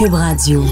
[0.00, 0.64] Cube Radio.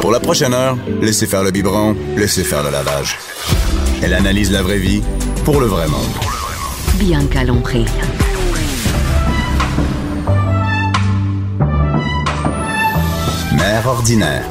[0.00, 3.18] Pour la prochaine heure, laissez faire le biberon, laissez faire le lavage.
[4.00, 5.02] Elle analyse la vraie vie
[5.44, 6.14] pour le vrai monde.
[6.94, 7.84] Bianca Lompré.
[13.56, 14.44] Mère ordinaire.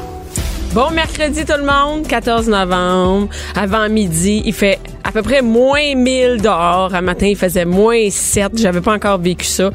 [0.74, 5.96] Bon mercredi tout le monde, 14 novembre, avant midi, il fait à peu près moins
[5.96, 6.94] 1000 dehors.
[6.96, 8.58] Un matin, il faisait moins 7.
[8.58, 9.70] J'avais pas encore vécu ça.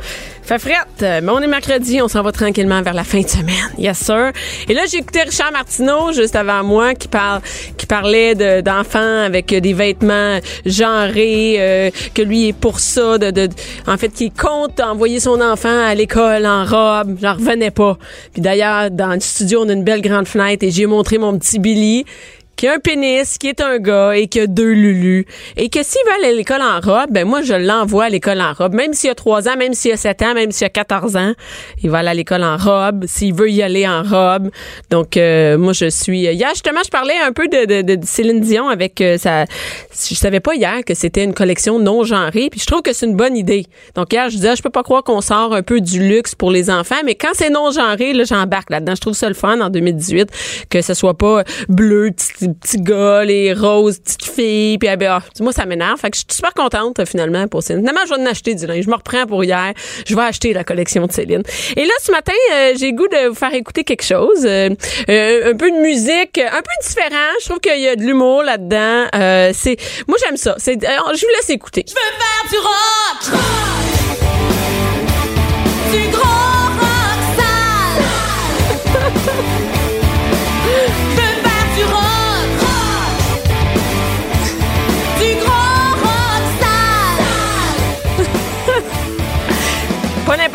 [0.49, 3.69] Fait frette, mais on est mercredi, on s'en va tranquillement vers la fin de semaine.
[3.77, 4.33] Yes sir.
[4.67, 7.43] Et là, j'ai écouté Richard Martineau juste avant moi qui parle
[7.77, 13.31] qui parlait de, d'enfants avec des vêtements genrés euh, que lui est pour ça de,
[13.31, 13.51] de
[13.87, 17.99] en fait qui compte envoyer son enfant à l'école en robe, j'en revenais pas.
[18.33, 21.39] Puis d'ailleurs, dans le studio, on a une belle grande fenêtre et j'ai montré mon
[21.39, 22.07] petit Billy
[22.59, 25.27] qui a un pénis, qui est un gars et qui a deux lulus.
[25.57, 28.41] Et que s'il veut aller à l'école en robe, ben moi, je l'envoie à l'école
[28.41, 28.75] en robe.
[28.75, 31.35] Même s'il a trois ans, même s'il a sept ans, même s'il a 14 ans,
[31.85, 33.05] il va aller à l'école en robe.
[33.07, 34.51] S'il veut y aller en robe.
[34.91, 36.23] Donc, euh, moi, je suis...
[36.23, 39.45] Hier, justement, je parlais un peu de, de, de Céline Dion avec euh, sa...
[39.93, 42.49] Je savais pas hier que c'était une collection non genrée.
[42.51, 43.67] Puis je trouve que c'est une bonne idée.
[43.95, 46.51] Donc, hier, je disais, je peux pas croire qu'on sort un peu du luxe pour
[46.51, 47.03] les enfants.
[47.05, 48.97] Mais quand c'est non genré, là, j'embarque là-dedans.
[48.97, 50.29] Je trouve ça le fun en 2018
[50.71, 55.53] que ce soit pas bleu, petit petits gars, les roses, petites filles, puis ah, moi
[55.53, 55.99] ça m'énerve.
[55.99, 57.83] Fait que je suis super contente finalement pour Céline.
[57.83, 58.85] Finalement, je vais en acheter du linge.
[58.85, 59.73] Je me reprends pour hier.
[60.07, 61.43] Je vais acheter la collection de Céline.
[61.77, 64.71] Et là, ce matin, euh, j'ai goût de vous faire écouter quelque chose, euh,
[65.09, 67.33] euh, un peu de musique, un peu différent.
[67.41, 69.07] Je trouve qu'il y a de l'humour là-dedans.
[69.53, 69.77] c'est,
[70.07, 70.55] moi j'aime ça.
[70.59, 71.85] C'est, je vous laisse écouter.
[71.87, 72.79] Je veux faire du rock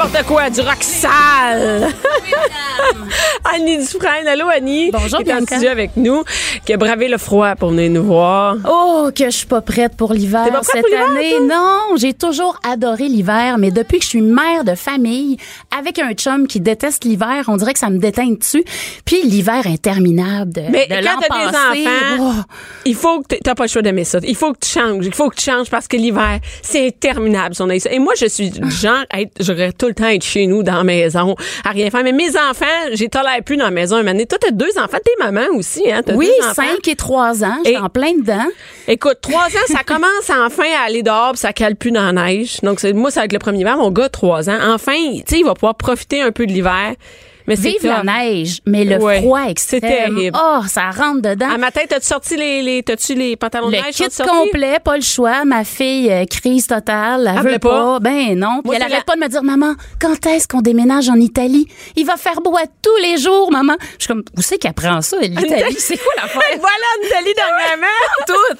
[0.03, 1.87] n'importe quoi, du rock sale.
[3.53, 4.27] Annie Dufresne.
[4.27, 4.89] Allô, Annie.
[4.91, 6.23] Bonjour, Qui est en studio avec nous,
[6.65, 8.55] qui a bravé le froid pour venir nous voir.
[8.67, 11.39] Oh, que je suis pas prête pour l'hiver cette pour année.
[11.41, 15.37] Non, j'ai toujours adoré l'hiver, mais depuis que je suis mère de famille,
[15.77, 18.63] avec un chum qui déteste l'hiver, on dirait que ça me déteint dessus.
[19.05, 21.39] Puis l'hiver interminable de, Mais de quand t'as
[21.73, 22.53] des enfants, oh,
[22.85, 24.19] il faut que t'a- t'as pas le choix d'aimer ça.
[24.23, 25.05] Il faut que tu changes.
[25.05, 27.55] Il faut que tu changes parce que l'hiver, c'est interminable.
[27.89, 29.03] Et moi, je suis genre,
[29.39, 32.03] j'aurais tout le temps être chez nous dans la maison, à rien faire.
[32.03, 33.97] Mais mes enfants, j'ai tolère plus dans la maison.
[34.05, 34.25] Année.
[34.25, 36.01] Toi, t'as deux enfants, t'es maman aussi, hein?
[36.05, 36.53] T'as oui, deux.
[36.53, 38.45] 5 et 3 ans, je suis Et- en plein dedans.
[38.87, 42.25] Écoute, trois ans, ça commence enfin à aller dehors, puis ça cale plus dans la
[42.25, 42.57] neige.
[42.63, 43.77] Donc, moi, c'est avec le premier hiver.
[43.77, 44.57] Mon gars, trois ans.
[44.73, 46.95] Enfin, tu sais, il va pouvoir profiter un peu de l'hiver.
[47.47, 49.19] Mais c'est Vive la neige, mais le Ouais.
[49.21, 49.81] froid C'est extrême.
[50.15, 50.37] terrible.
[50.41, 51.49] Oh, ça rentre dedans.
[51.53, 53.87] À matin, t'as-tu sorti les, les, t'as-tu les pantalons de Le neige?
[53.95, 54.31] kit sont-ils sortis?
[54.31, 55.43] complet, pas le choix.
[55.45, 57.27] Ma fille, euh, crise totale.
[57.29, 57.69] Elle Elle veut veut pas?
[57.69, 57.99] pas?
[57.99, 58.59] Ben non.
[58.61, 61.09] Puis Moi, elle c'est arrête la- pas de me dire, maman, quand est-ce qu'on déménage
[61.09, 61.67] en Italie?
[61.95, 63.73] Il va faire beau à tous les jours, maman.
[63.99, 65.75] Je suis comme, où c'est qu'elle prend ça, l'Italie?
[65.79, 66.41] C'est quoi l'affaire?
[66.59, 67.87] voilà, en Italie dernièrement.
[68.27, 68.55] Tout.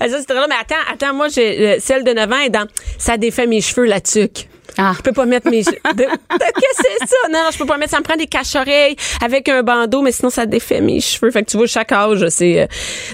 [0.00, 0.46] ça, c'est très.
[0.48, 2.66] Mais attends, attends, moi, j'ai, euh, celle de 9 ans est dans,
[2.98, 4.48] ça défait mes cheveux, la tuque.
[4.78, 4.92] Ah.
[4.96, 7.16] Je peux pas mettre mes Qu'est-ce que c'est ça?
[7.30, 7.90] Non, non, je peux pas mettre.
[7.90, 11.30] Ça me prend des cache-oreilles avec un bandeau, mais sinon, ça défait mes cheveux.
[11.30, 12.60] Fait que tu vois, chaque âge, c'est.
[12.62, 12.66] euh,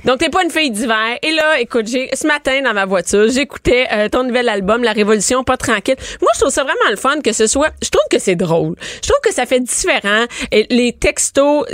[0.05, 1.19] Donc, t'es pas une fille d'hiver.
[1.23, 4.93] Et là, écoute, j'ai, ce matin, dans ma voiture, j'écoutais euh, ton nouvel album, La
[4.93, 5.97] Révolution, pas tranquille.
[6.21, 7.71] Moi, je trouve ça vraiment le fun que ce soit.
[7.83, 8.75] Je trouve que c'est drôle.
[9.03, 10.25] Je trouve que ça fait différent.
[10.53, 11.65] Et les textos.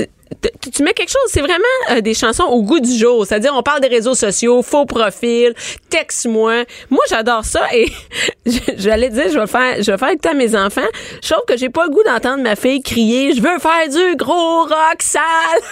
[0.60, 1.58] Tu- tu mets quelque chose, c'est vraiment
[1.90, 3.26] euh, des chansons au goût du jour.
[3.26, 5.54] C'est-à-dire, on parle des réseaux sociaux, faux profil,
[5.88, 6.64] texte-moi.
[6.90, 7.86] Moi, j'adore ça et
[8.76, 10.80] j'allais dire, je vais faire, je vais faire écouter à mes enfants.
[11.22, 14.16] Je trouve que j'ai pas le goût d'entendre ma fille crier, je veux faire du
[14.16, 15.22] gros rock sale.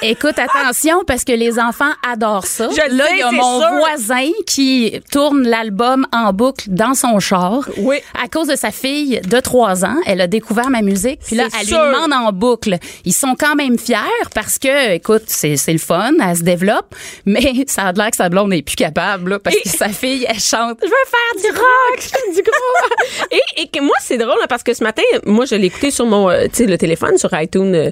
[0.02, 2.68] Écoute, attention, parce que les enfants adorent ça.
[2.70, 3.68] Je Là, il y a mon sûr.
[3.78, 7.60] voisin qui tourne l'album en boucle dans son char.
[7.78, 7.96] Oui.
[8.22, 11.20] À cause de sa fille de 3 ans, elle a découvert ma musique.
[11.24, 11.80] Puis là, elle sûr.
[11.84, 12.76] lui demande en boucle.
[13.04, 13.96] Ils sont quand même fiers
[14.34, 16.94] parce parce que, écoute, c'est c'est le fun, elle se développe,
[17.26, 20.24] mais ça a l'air que sa blonde n'est plus capable, là, parce que sa fille,
[20.26, 20.78] elle chante.
[20.82, 22.34] Je veux faire du rock!
[22.34, 23.26] du gros.
[23.30, 25.90] et, et que moi, c'est drôle hein, parce que ce matin, moi, je l'ai écouté
[25.90, 27.90] sur mon, euh, tu sais, le téléphone, sur iTunes, euh,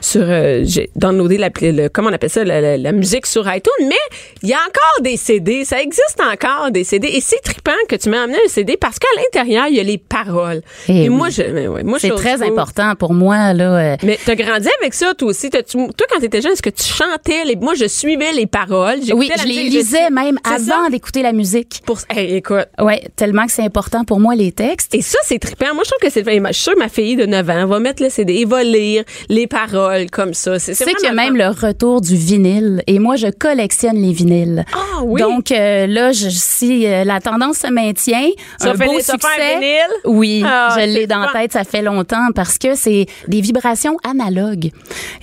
[0.00, 3.42] sur, euh, j'ai downloadé la, le, comment on appelle ça, la, la- la musique sur
[3.54, 3.94] iTunes, mais
[4.42, 7.96] il y a encore des CD, ça existe encore des CD, et c'est trippant que
[7.96, 10.62] tu m'as amené un CD parce qu'à l'intérieur, il y a les paroles.
[10.88, 11.34] Eh et moi, oui.
[11.36, 13.76] je, ouais, moi, je C'est suis très important pour moi, là.
[13.92, 15.50] euh, Mais t'as grandi avec ça, toi aussi.
[15.50, 19.00] T'as-tu- toi, quand t'étais jeune, est-ce que tu chantais les, moi, je suivais les paroles.
[19.14, 20.54] oui, la je les lisais sais- même ça?
[20.76, 21.82] avant d'écouter la musique.
[21.84, 22.66] Pour, hey, écoute.
[22.80, 24.94] Ouais, tellement que c'est important pour moi, les textes.
[24.94, 25.74] Et ça, c'est trippant.
[25.74, 26.24] Moi, je trouve que c'est.
[26.24, 28.62] Je suis sûre que ma fille de 9 ans va mettre le CD et va
[28.64, 30.58] lire les paroles comme ça.
[30.58, 33.96] C'est Tu sais qu'il y a même le retour du vinyle et moi je collectionne
[34.00, 34.64] les vinyles.
[34.72, 35.20] Ah oui?
[35.20, 38.28] Donc euh, là je, si euh, la tendance se maintient,
[38.60, 39.28] Tu un vas beau tu faire succès.
[39.56, 39.94] un vinyle?
[40.04, 43.96] Oui, Ah, je l'ai dans la tête, ça fait longtemps parce que c'est des vibrations
[44.04, 44.70] analogues.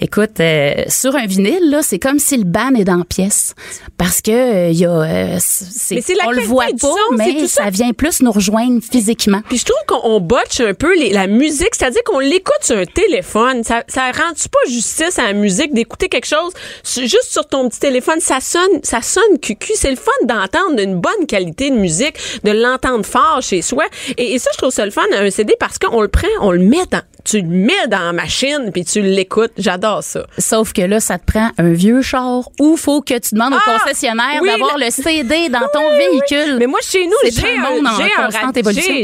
[0.01, 3.53] Écoute, euh, sur un vinyle c'est comme si le ban est dans la pièce
[3.97, 5.39] parce que euh, il y a euh,
[5.91, 7.63] Mais c'est la on le voit pas son, mais ça.
[7.65, 9.41] ça vient plus nous rejoindre physiquement.
[9.49, 12.77] Puis je trouve qu'on on botche un peu les- la musique, c'est-à-dire qu'on l'écoute sur
[12.77, 13.63] un téléphone.
[13.63, 16.53] Ça, ça rend-tu pas justice à la musique d'écouter quelque chose
[16.83, 18.19] juste sur ton petit téléphone?
[18.19, 19.73] Ça sonne, ça sonne cucu.
[19.75, 23.85] C'est le fun d'entendre une bonne qualité de musique, de l'entendre fort chez soi.
[24.17, 26.51] Et, et ça, je trouve ça le fun, un CD, parce qu'on le prend, on
[26.51, 29.51] le met dans, tu le mets dans la machine, puis tu l'écoutes.
[29.57, 30.25] J'adore ça.
[30.37, 33.57] Sauf que là, ça te prend un vieux char ou faut que tu demandes au
[33.65, 33.79] Ah!
[33.79, 36.57] concessionnaire Oui, d'avoir le- le CD dans ton Oui, véhicule.
[36.59, 37.97] Mais moi, chez nous, j'ai un un,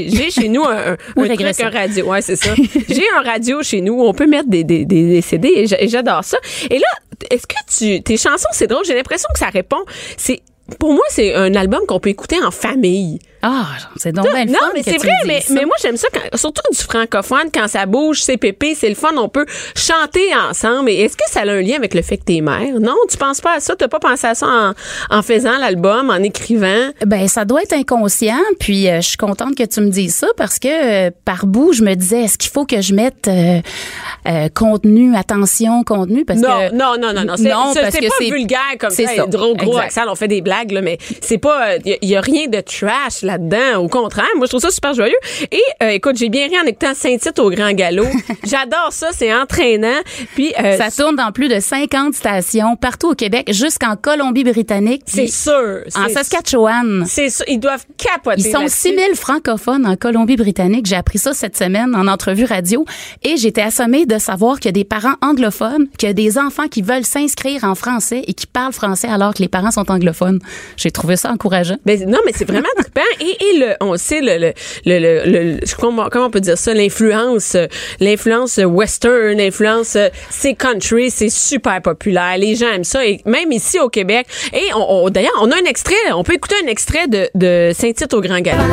[0.08, 1.68] j'ai un chez nous un, un, Ou un truc, régression.
[1.68, 2.06] un radio.
[2.06, 2.54] Ouais, c'est ça.
[2.90, 5.88] j'ai un radio chez nous où on peut mettre des, des, des, des CD et
[5.88, 6.38] j'adore ça.
[6.70, 6.86] Et là,
[7.30, 7.56] est-ce que
[7.98, 9.84] tu, tes chansons, c'est drôle, j'ai l'impression que ça répond,
[10.18, 10.42] c'est,
[10.80, 13.20] pour moi, c'est un album qu'on peut écouter en famille.
[13.42, 13.66] Ah,
[13.96, 16.38] c'est donc bien le non, fun mais c'est vrai, mais, mais moi, j'aime ça, quand,
[16.38, 19.46] surtout du francophone, quand ça bouge, c'est pépé, c'est le fun, on peut
[19.76, 20.90] chanter ensemble.
[20.92, 22.80] Et est-ce que ça a un lien avec le fait que t'es mère?
[22.80, 23.76] Non, tu penses pas à ça?
[23.76, 24.74] T'as pas pensé à ça en,
[25.18, 26.90] en faisant l'album, en écrivant?
[27.06, 28.38] Ben, ça doit être inconscient.
[28.60, 31.74] Puis, euh, je suis contente que tu me dises ça parce que euh, par bout,
[31.74, 36.48] je me disais, est-ce qu'il faut que je mette euh, contenu, attention, contenu, parce non,
[36.70, 38.90] que non, non, non, non, c'est Non, c'est- parce c'est que pas c'est- vulgaire comme
[38.92, 39.26] ça, ça.
[39.28, 39.84] gros gros Exact.
[39.86, 43.22] accent, on fait des blagues là, mais c'est pas il y, a rien de trash
[43.32, 45.16] là-dedans, au contraire, moi je trouve ça super joyeux.
[45.52, 48.08] Et euh, écoute, j'ai bien ri en écoutant Saint-Tite au Grand Galop.
[48.44, 50.00] J'adore ça, c'est entraînant.
[50.36, 55.28] Puis euh, ça tourne dans plus de 50 stations partout au Québec, jusqu'en Colombie-Britannique, c'est
[55.28, 57.06] sûr, en Saskatchewan.
[57.08, 58.42] C'est sûr, ils doivent capoter.
[58.42, 58.90] Ils sont là-dessus.
[58.90, 60.86] 6000 francophones en Colombie-Britannique.
[60.86, 62.86] J'ai appris ça cette semaine en entrevue radio
[63.24, 66.38] et j'étais assommée de savoir qu'il y a des parents anglophones, qu'il y a des
[66.38, 69.90] enfants qui veulent s'inscrire en français et qui parlent français alors que les parents sont
[69.92, 70.40] anglophones.
[70.78, 71.78] J'ai trouvé ça encourageant.
[71.86, 73.02] Non, mais c'est vraiment trippant.
[73.22, 74.54] Et, et le, on sait, le, le,
[74.86, 77.56] le, le, comment, comment on peut dire ça, l'influence,
[78.00, 79.98] l'influence western, l'influence,
[80.30, 82.38] c'est country, c'est super populaire.
[82.38, 83.06] Les gens aiment ça.
[83.06, 84.26] Et même ici au Québec.
[84.54, 87.72] Et on, on- d'ailleurs, on a un extrait, on peut écouter un extrait de, de
[87.74, 88.64] Saint-Tite au Grand Galop.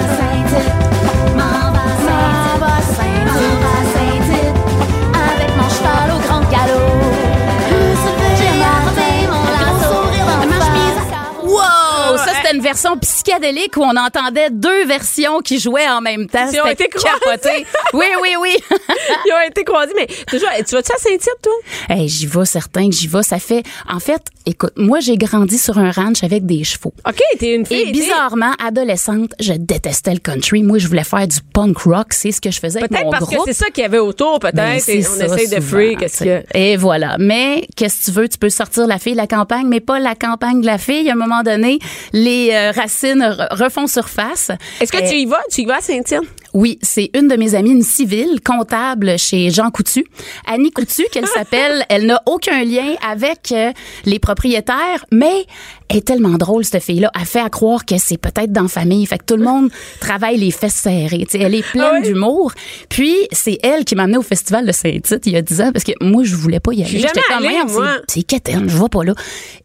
[12.58, 16.50] Une version psychédélique où on entendait deux versions qui jouaient en même temps.
[16.50, 17.64] Qui ont été capoté.
[17.92, 18.56] Oui, oui, oui.
[19.26, 19.92] Ils ont été croisés.
[19.94, 21.52] Mais toujours, tu vas-tu à Saint-Tite, toi?
[21.88, 23.22] hey, j'y vais, certain que j'y vais.
[23.22, 26.92] Ça fait, en fait, écoute, moi, j'ai grandi sur un ranch avec des chevaux.
[27.08, 27.82] OK, t'es une fille.
[27.88, 30.64] Et bizarrement, adolescente, je détestais le country.
[30.64, 32.12] Moi, je voulais faire du punk rock.
[32.12, 33.46] C'est ce que je faisais avec Peut-être mon parce groupe.
[33.46, 34.56] que c'est ça qu'il y avait autour, peut-être.
[34.56, 36.00] Ben, et on ça, essaye de freak.
[36.00, 36.42] Qu'est-ce que.
[36.54, 37.16] Et voilà.
[37.20, 38.28] Mais qu'est-ce que tu veux?
[38.28, 41.08] Tu peux sortir la fille de la campagne, mais pas la campagne de la fille.
[41.08, 41.78] À un moment donné,
[42.12, 44.50] les euh, racines re- refont surface.
[44.80, 45.42] Est-ce que Euh, tu y vas?
[45.50, 46.20] Tu y vas à?
[46.54, 50.04] Oui, c'est une de mes amies, une civile, comptable chez Jean Coutu.
[50.46, 51.84] Annie Coutu, qu'elle s'appelle.
[51.88, 53.72] Elle n'a aucun lien avec euh,
[54.06, 55.46] les propriétaires, mais
[55.88, 57.10] elle est tellement drôle, cette fille-là.
[57.18, 59.04] Elle fait à croire que c'est peut-être dans la famille.
[59.06, 61.24] Fait que tout le monde travaille les fesses serrées.
[61.30, 62.06] Tu sais, elle est pleine Ah oui?
[62.06, 62.52] d'humour.
[62.88, 65.70] Puis, c'est elle qui m'a amenée au festival de Saint-Tite il y a 10 ans
[65.72, 66.98] parce que moi, je voulais pas y aller.
[66.98, 67.94] J'étais Voyons, moi.
[68.08, 69.14] c'est- C'est quétaine, je vais pas là.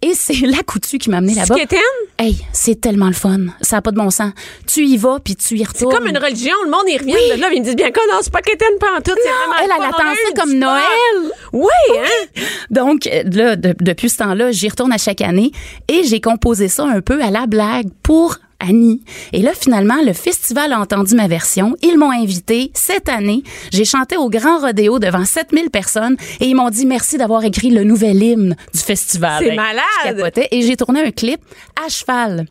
[0.02, 1.56] Et c'est la Coutu qui m'a amenée là-bas.
[1.56, 1.80] quétaine?
[2.20, 3.38] Hey, c'est tellement le fun.
[3.62, 4.32] Ça a pas de bon sens.
[4.68, 5.94] Tu y vas, puis tu y C'est retournes.
[5.96, 8.42] comme une religion, le monde de là, ils me disent bien que non, c'est pas
[8.42, 10.54] qu'Étienne Pantoute, c'est vraiment elle, le elle attend ça comme.
[10.54, 11.32] Noël.
[11.54, 12.42] Oui, hein?
[12.70, 15.52] Donc, euh, là, de- depuis ce temps-là, j'y retourne à chaque année
[15.88, 19.04] et j'ai composé ça un peu à la blague pour Annie.
[19.34, 21.76] Et là, finalement, le festival a entendu ma version.
[21.82, 23.44] Ils m'ont invité cette année.
[23.74, 27.72] J'ai chanté au Grand Rodéo devant 7000 personnes et ils m'ont dit merci d'avoir écrit
[27.72, 29.44] le nouvel hymne du festival.
[29.44, 29.84] C'est Ben, malade.
[30.06, 30.48] je capotais.
[30.52, 31.42] Et j'ai tourné un clip
[31.86, 32.46] à cheval.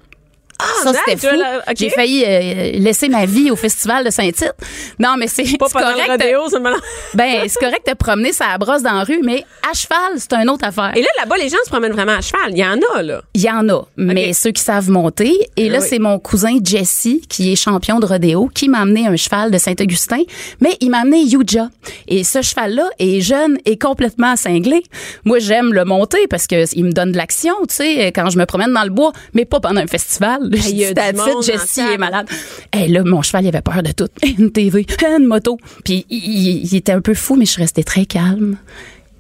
[0.83, 1.37] Ça, nice, c'était fou.
[1.77, 4.55] J'ai failli euh, laisser ma vie au festival de Saint-Tite.
[4.99, 6.09] Non, mais c'est Pas correct.
[6.09, 6.41] rodéo.
[7.15, 10.49] Ben, c'est correct de promener sa brosse dans la rue, mais à cheval, c'est une
[10.51, 10.93] autre affaire.
[10.97, 12.51] Et là, là-bas, les gens se promènent vraiment à cheval.
[12.53, 13.23] Il y en a, là.
[13.35, 15.33] Il y en a, mais ceux qui savent monter.
[15.57, 15.87] Et là, Oui.
[15.89, 19.59] c'est mon cousin Jesse, qui est champion de rodéo, qui m'a amené un cheval de
[19.59, 20.23] Saint-Augustin,
[20.61, 21.69] mais il m'a amené Yuja.
[22.09, 24.83] Et ce cheval-là est jeune et complètement cinglé.
[25.25, 28.39] Moi, j'aime le monter parce que il me donne de l'action, tu sais, quand je
[28.39, 30.51] me promène dans le bois, mais pas pendant un festival.
[30.61, 31.93] Je il y a dis, du That's it, monde Jesse en salle.
[31.93, 32.27] est malade.
[32.73, 34.09] Et là, mon cheval, il avait peur de tout.
[34.39, 35.59] Une TV, une moto.
[35.85, 38.57] Puis il, il- il était un peu fou, mais je restée très calme.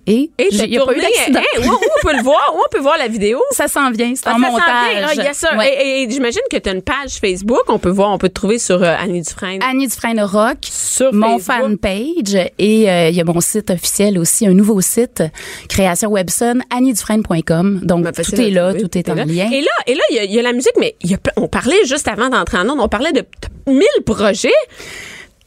[0.06, 1.40] Et, Et il y a pas eu d'accident.
[1.60, 2.52] où, où on peut le voir?
[2.54, 3.40] Où on peut voir la vidéo?
[3.52, 4.66] Ça s'en vient, c'est Ah, en ça s'en montage.
[4.96, 5.06] vient.
[5.08, 5.56] Ah, il y a ça.
[5.56, 5.74] Ouais.
[5.80, 7.62] Et, et j'imagine que tu as une page Facebook.
[7.68, 9.60] On peut voir, on peut te trouver sur euh, Annie Dufresne.
[9.62, 11.78] Annie Dufresne Rock, Sur mon Facebook.
[11.82, 15.22] fanpage et euh, il y a mon site officiel aussi, un nouveau site,
[15.68, 17.80] création Webson, anniedufresne.com.
[17.84, 19.24] Donc Ben, tout est là, tout est en là.
[19.24, 19.50] lien.
[19.52, 21.18] Et là, et là, il y a- il y, a la musique, mais y a
[21.36, 23.24] on parlait juste avant d'entrer en onde, on parlait de
[23.66, 24.48] mille projets.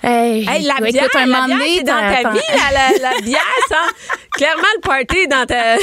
[0.07, 3.11] Hey, Hey, la écoute, bière, un la moment bière, c'est dans ta vie, la, la,
[3.15, 3.77] la bière, ça.
[4.35, 5.77] Clairement, le party est dans ta...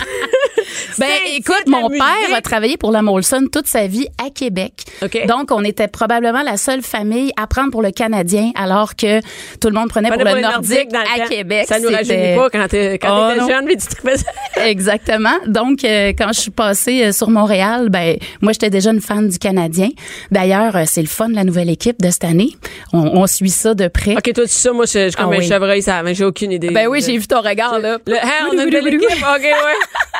[0.98, 4.84] Ben, écoute, de mon père a travaillé pour la Molson toute sa vie à Québec.
[5.26, 9.20] Donc, on était probablement la seule famille à prendre pour le Canadien, alors que
[9.58, 11.26] tout le monde prenait pour, pour le Nordique, à.
[11.26, 11.66] Québec.
[11.66, 14.60] Ça nous rajeunit pas quand t'es quand Oh, jeune, mais tu te.
[14.60, 15.36] Exactement.
[15.46, 19.28] Donc, euh, quand je suis passée euh, sur Montréal, ben moi, j'étais déjà une fan
[19.28, 19.88] du Canadien.
[20.30, 22.50] D'ailleurs, euh, c'est le fun, la nouvelle équipe de cette année.
[22.92, 24.11] On, on suit ça de près.
[24.16, 25.46] OK, toi, tu sais ça, moi, je je suis comme Ah un oui.
[25.48, 26.70] chevreuil, ça, mais j'ai aucune idée.
[26.70, 27.98] Ben oui, j'ai vu ton regard, là.
[28.06, 28.14] Le,
[28.52, 29.02] on a une belle équipe.
[29.10, 29.52] OK, ouais.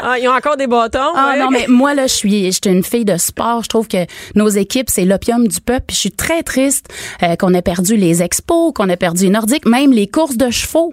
[0.03, 0.99] Ah, ils ont encore des bâtons.
[1.15, 1.39] Ah ouais.
[1.39, 3.63] non, mais moi, là, je suis, je suis une fille de sport.
[3.63, 5.85] Je trouve que nos équipes, c'est l'opium du peuple.
[5.89, 6.87] Puis je suis très triste
[7.23, 10.51] euh, qu'on ait perdu les expos, qu'on ait perdu les nordiques, même les courses de
[10.51, 10.93] chevaux.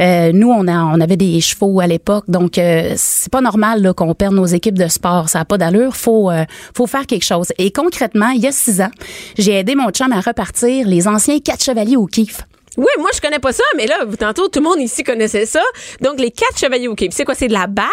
[0.00, 2.24] Euh, nous, on, a, on avait des chevaux à l'époque.
[2.28, 5.28] Donc, euh, c'est pas normal là, qu'on perde nos équipes de sport.
[5.28, 5.94] Ça n'a pas d'allure.
[5.96, 7.48] Faut, euh, faut faire quelque chose.
[7.58, 8.90] Et concrètement, il y a six ans,
[9.38, 12.35] j'ai aidé mon chum à repartir les anciens quatre chevaliers au kiff.
[12.76, 15.62] Oui, moi, je connais pas ça, mais là, tantôt, tout le monde ici connaissait ça.
[16.00, 17.34] Donc, les quatre chevaliers au Québec, c'est quoi?
[17.34, 17.86] C'est de la balle?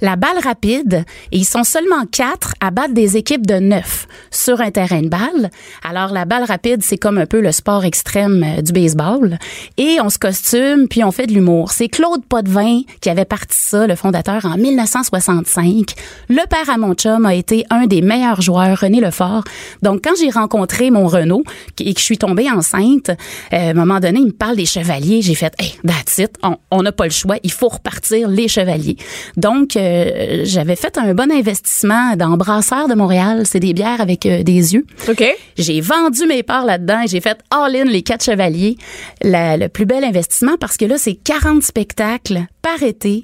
[0.00, 4.60] la balle rapide et ils sont seulement quatre à battre des équipes de neuf sur
[4.60, 5.50] un terrain de balle.
[5.82, 9.38] Alors la balle rapide, c'est comme un peu le sport extrême euh, du baseball
[9.76, 11.72] et on se costume puis on fait de l'humour.
[11.72, 15.94] C'est Claude Potvin qui avait parti ça, le fondateur en 1965.
[16.28, 19.44] Le père à mon chum a été un des meilleurs joueurs, René Lefort.
[19.82, 21.44] Donc quand j'ai rencontré mon Renault
[21.78, 23.14] et que je suis tombée enceinte, euh,
[23.52, 26.92] à un moment donné, me parle des chevaliers, j'ai fait hey, that's it, on- n'a
[26.92, 28.96] pas le choix, il faut repartir les chevaliers.
[29.36, 34.24] Donc euh, j'avais fait un bon investissement dans Brasseur de Montréal, c'est des bières avec
[34.26, 34.86] euh, des yeux.
[35.08, 35.22] OK.
[35.58, 38.76] J'ai vendu mes parts là-dedans et j'ai fait all-in les quatre chevaliers.
[39.22, 42.40] La- le plus bel investissement parce que là, c'est 40 spectacles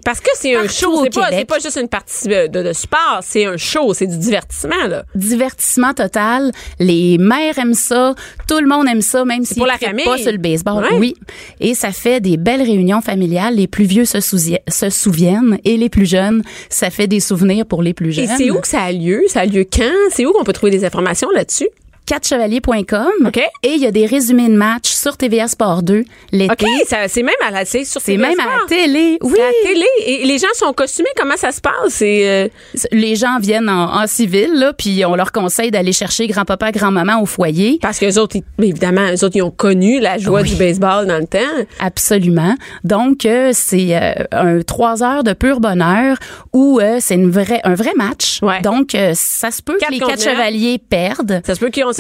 [0.05, 3.45] Parce que c'est un show, c'est pas, pas juste une partie de, de sport, c'est
[3.45, 5.05] un show, c'est du divertissement, là.
[5.15, 6.53] Divertissement total.
[6.79, 8.15] Les mères aiment ça.
[8.49, 10.05] Tout le monde aime ça, même s'ils pour la famille.
[10.05, 10.85] pas sur le baseball.
[10.85, 10.99] Ouais.
[10.99, 11.15] Oui.
[11.61, 13.57] Et ça fait des belles réunions familiales.
[13.57, 17.83] Les plus vieux se, se souviennent et les plus jeunes, ça fait des souvenirs pour
[17.83, 18.25] les plus jeunes.
[18.25, 19.23] Et c'est où que ça a lieu?
[19.29, 19.93] Ça a lieu quand?
[20.11, 21.69] C'est où qu'on peut trouver des informations là-dessus?
[22.07, 23.27] quatrechevaliers.com.
[23.27, 23.37] OK.
[23.63, 26.53] Et il y a des résumés de matchs sur TVA Sport 2 l'été.
[26.67, 26.69] OK,
[27.09, 29.19] c'est même à la, sur C'est même à la télé.
[29.23, 29.33] Oui.
[29.35, 29.87] C'est à la télé.
[30.07, 31.09] Et les gens sont costumés.
[31.17, 31.73] Comment ça se passe?
[31.89, 32.49] C'est, euh,
[32.93, 37.21] Les gens viennent en, en civil, là, puis on leur conseille d'aller chercher grand-papa, grand-maman
[37.21, 37.79] au foyer.
[37.83, 40.49] parce que les autres, ils- évidemment, eux autres, ils ont connu la joie Oui.
[40.51, 41.39] du baseball dans le temps.
[41.81, 42.55] Absolument.
[42.85, 46.17] Donc, euh, c'est euh, un trois heures de pur bonheur
[46.53, 48.39] où euh, c'est une vraie, un vrai match.
[48.43, 48.61] Ouais.
[48.63, 51.41] Donc, euh, ça se peut Quatre que les quatre chevaliers perdent.
[51.47, 51.93] Ça se peut qu'on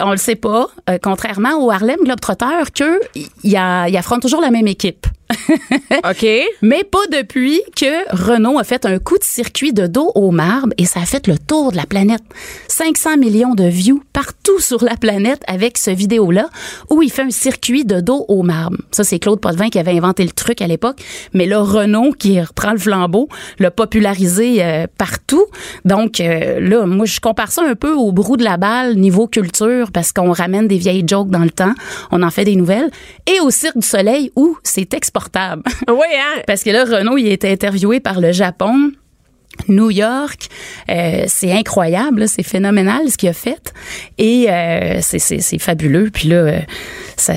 [0.00, 0.68] On le sait pas.
[0.88, 3.00] Euh, contrairement au Harlem Globetrotter, qu'eux,
[3.44, 5.06] ils affrontent toujours la même équipe.
[6.10, 6.26] OK.
[6.62, 10.72] Mais pas depuis que Renault a fait un coup de circuit de dos au marbre
[10.78, 12.22] et ça a fait le tour de la planète.
[12.68, 16.48] 500 millions de views partout sur la planète avec ce vidéo-là
[16.90, 18.76] où il fait un circuit de dos au marbre.
[18.90, 21.00] Ça, c'est Claude Potvin qui avait inventé le truc à l'époque.
[21.32, 25.44] Mais là, Renault, qui reprend le flambeau, l'a popularisé euh, partout.
[25.84, 29.26] Donc euh, là, moi, je compare ça un peu au brou de la balle niveau
[29.26, 31.74] culture parce qu'on ramène des vieilles jokes dans le temps,
[32.10, 32.90] on en fait des nouvelles.
[33.26, 34.94] Et au Cirque du Soleil où c'est
[35.88, 36.42] Oui, hein?
[36.46, 38.92] Parce que là, Renault, il a été interviewé par le Japon.
[39.68, 40.46] New York,
[40.88, 43.74] euh, c'est incroyable, c'est phénoménal ce qu'il a fait
[44.16, 46.08] et euh, c'est- c'est c'est fabuleux.
[46.10, 46.58] Puis là, euh,
[47.18, 47.34] ça,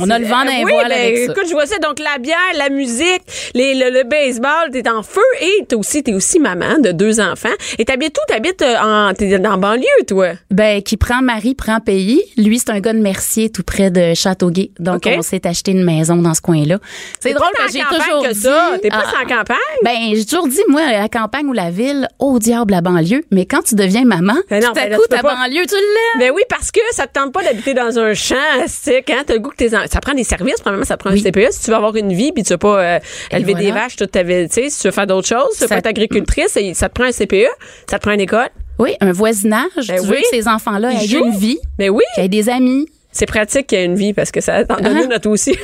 [0.00, 1.32] on a le vent d'un oui, voile ben, avec ça.
[1.32, 1.78] Écoute, je vois ça.
[1.78, 3.22] Donc, la bière, la musique,
[3.54, 7.20] les, le, le baseball, t'es en feu et t'es aussi, t'es aussi maman de deux
[7.20, 7.48] enfants.
[7.78, 8.32] Et t'habites où?
[8.32, 10.30] T'habites euh, en, t'es dans la banlieue, toi?
[10.50, 12.22] Ben, qui prend mari, prend pays.
[12.36, 14.70] Lui, c'est un gars de Mercier, tout près de Châteauguay.
[14.78, 16.78] Donc, on s'est acheté une maison dans ce coin-là.
[17.20, 18.40] C'est drôle pas que j'ai en toujours que dit...
[18.40, 18.72] ça.
[18.82, 19.56] T'es pas Ah, en campagne?
[19.84, 23.24] Ben, j'ai toujours dit, moi, la campagne ou la ville, au diable la banlieue.
[23.30, 25.74] Mais quand tu deviens maman, Ben non, tout à ben coup, tu ta banlieue, tu
[25.74, 26.20] l'aimes.
[26.20, 28.34] Ben oui, parce que ça te tente pas d'habiter dans un champ,
[28.66, 31.20] c'est quand t'as le goût que tes ça prend des services, probablement ça prend Oui.
[31.20, 32.98] un CPE si tu veux avoir une vie puis tu veux pas euh,
[33.30, 35.60] élever des vaches toute ta vie, tu sais, si tu veux faire d'autres choses, tu
[35.62, 37.46] veux Ça- pas être agricultrice, et ça te prend un CPE,
[37.90, 38.48] ça te prend une école.
[38.78, 39.68] Oui, un voisinage.
[39.88, 40.22] Ben tu veux oui.
[40.22, 42.86] que ces enfants-là Ils aient une vie, Mais oui, qu'ils aient des amis.
[43.18, 45.32] C'est pratique qu'il y ait une vie parce que ça t'en donne une à toi
[45.32, 45.50] aussi.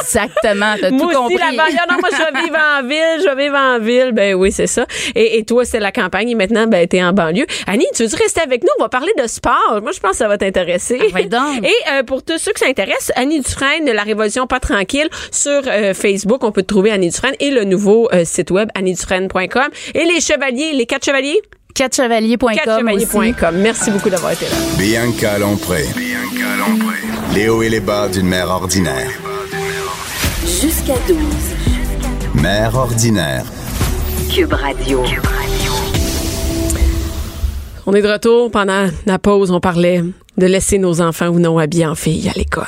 [0.00, 1.34] Exactement, t'as tout moi compris.
[1.34, 4.12] aussi, la non, moi, je vais vivre en ville, je vais vivre en ville.
[4.12, 4.86] Ben oui, c'est ça.
[5.14, 7.46] Et, et toi, c'est la campagne et maintenant, ben, t'es en banlieue.
[7.66, 8.70] Annie, tu veux rester avec nous?
[8.78, 9.80] On va parler de sport.
[9.82, 10.98] Moi, je pense que ça va t'intéresser.
[11.00, 11.62] Ah, ouais donc.
[11.64, 15.62] Et euh, pour tous ceux que ça intéresse, Annie Dufresne, La Révolution pas tranquille, sur
[15.66, 19.68] euh, Facebook, on peut te trouver Annie Dufresne et le nouveau euh, site web anniedufresne.com.
[19.94, 21.40] Et les chevaliers, les quatre chevaliers,
[21.74, 23.06] Quatrechevaliers.com aussi.
[23.06, 23.56] quatrechevaliers.com.
[23.56, 24.52] Merci beaucoup d'avoir été là.
[24.78, 25.84] Bianca Lompré.
[27.34, 29.10] Les hauts et les bas d'une mère ordinaire.
[30.44, 31.18] Jusqu'à 12.
[32.40, 33.44] Mère ordinaire.
[34.32, 35.02] Cube Radio.
[37.86, 38.52] On est de retour.
[38.52, 40.02] Pendant la pause, on parlait
[40.36, 42.64] de laisser nos enfants ou non habillés en filles à l'école.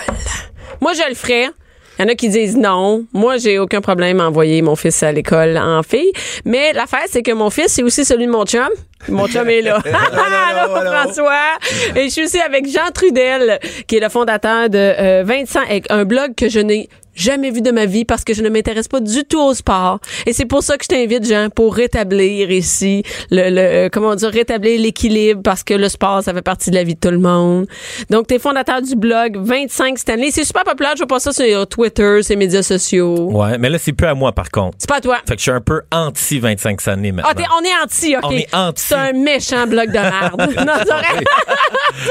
[0.81, 1.51] Moi, je le ferais.
[1.99, 3.05] Il y en a qui disent non.
[3.13, 6.13] Moi, j'ai aucun problème à envoyer mon fils à l'école en fille.
[6.45, 8.69] Mais l'affaire, c'est que mon fils, c'est aussi celui de mon chum.
[9.09, 9.79] Mon chum est là.
[9.85, 11.59] Allô, François.
[11.95, 16.05] Et je suis aussi avec Jean Trudel, qui est le fondateur de euh, Vincent, un
[16.05, 19.01] blog que je n'ai jamais vu de ma vie parce que je ne m'intéresse pas
[19.01, 19.99] du tout au sport.
[20.27, 24.15] Et c'est pour ça que je t'invite, Jean, pour rétablir ici le, le euh, comment
[24.15, 27.11] dire, rétablir l'équilibre parce que le sport, ça fait partie de la vie de tout
[27.11, 27.67] le monde.
[28.11, 30.31] Donc, t'es fondateur du blog 25 Stanley.
[30.31, 30.93] C'est super populaire.
[30.95, 33.31] Je vois pas ça sur Twitter, ces médias sociaux.
[33.33, 34.77] Ouais, mais là, c'est plus à moi, par contre.
[34.79, 35.17] C'est pas à toi.
[35.27, 37.31] Fait que je suis un peu anti 25 années maintenant.
[37.33, 38.23] Ah, t'es- on est anti, OK.
[38.25, 38.85] On est anti.
[38.87, 40.41] C'est un méchant blog de merde.
[40.67, 41.25] non, c'est vrai.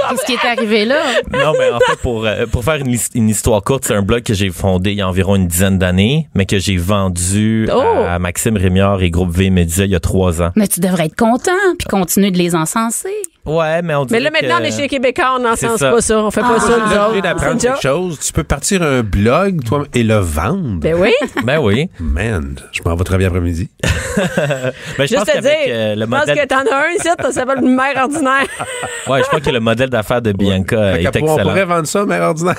[0.10, 1.02] Qu'est-ce qui est arrivé là?
[1.32, 2.76] Non, mais en fait, pour, euh, pour faire
[3.16, 5.78] une histoire courte, c'est un blog que j'ai fondé il y a environ une dizaine
[5.78, 7.80] d'années, mais que j'ai vendu Oh!
[8.08, 10.52] à Maxime Rémiard et Groupe V Média il y a trois ans.
[10.56, 13.10] Mais tu devrais être content puis continuer de les encenser.
[13.46, 15.78] Ouais, mais on Mais dirait là, maintenant, que- on est chez Québécois, on n'en sens
[15.80, 15.92] ça.
[15.92, 16.18] pas ça.
[16.20, 17.22] On fait pas ça, nous autres.
[17.22, 18.20] d'apprendre quelque chose.
[18.20, 20.80] Tu peux partir un blog, toi, et le vendre.
[20.80, 21.14] Ben oui.
[21.44, 21.90] Ben oui.
[22.00, 23.70] Man, je m'en vais travailler après-midi.
[24.18, 26.92] Ben, je Juste pense te dire, euh, le je pense modèle, que t'en as un
[26.98, 28.46] ici, ça s'appelle une mère ordinaire.
[29.08, 31.66] ouais, je crois que le modèle d'affaires de Bianca Fait est qu'après, on pourrait excellent.
[31.68, 32.56] vendre ça, mère ordinaire.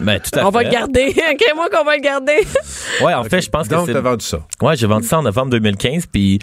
[0.00, 0.66] Ben, tout à On va fait.
[0.66, 1.14] le garder.
[1.32, 2.46] OK, moi qu'on va le garder.
[3.02, 4.38] Ouais, en fait, je pense que Donc, c'est t'as vendu ça.
[4.60, 6.38] Ouais, j'ai vendu ça en novembre 2015, puis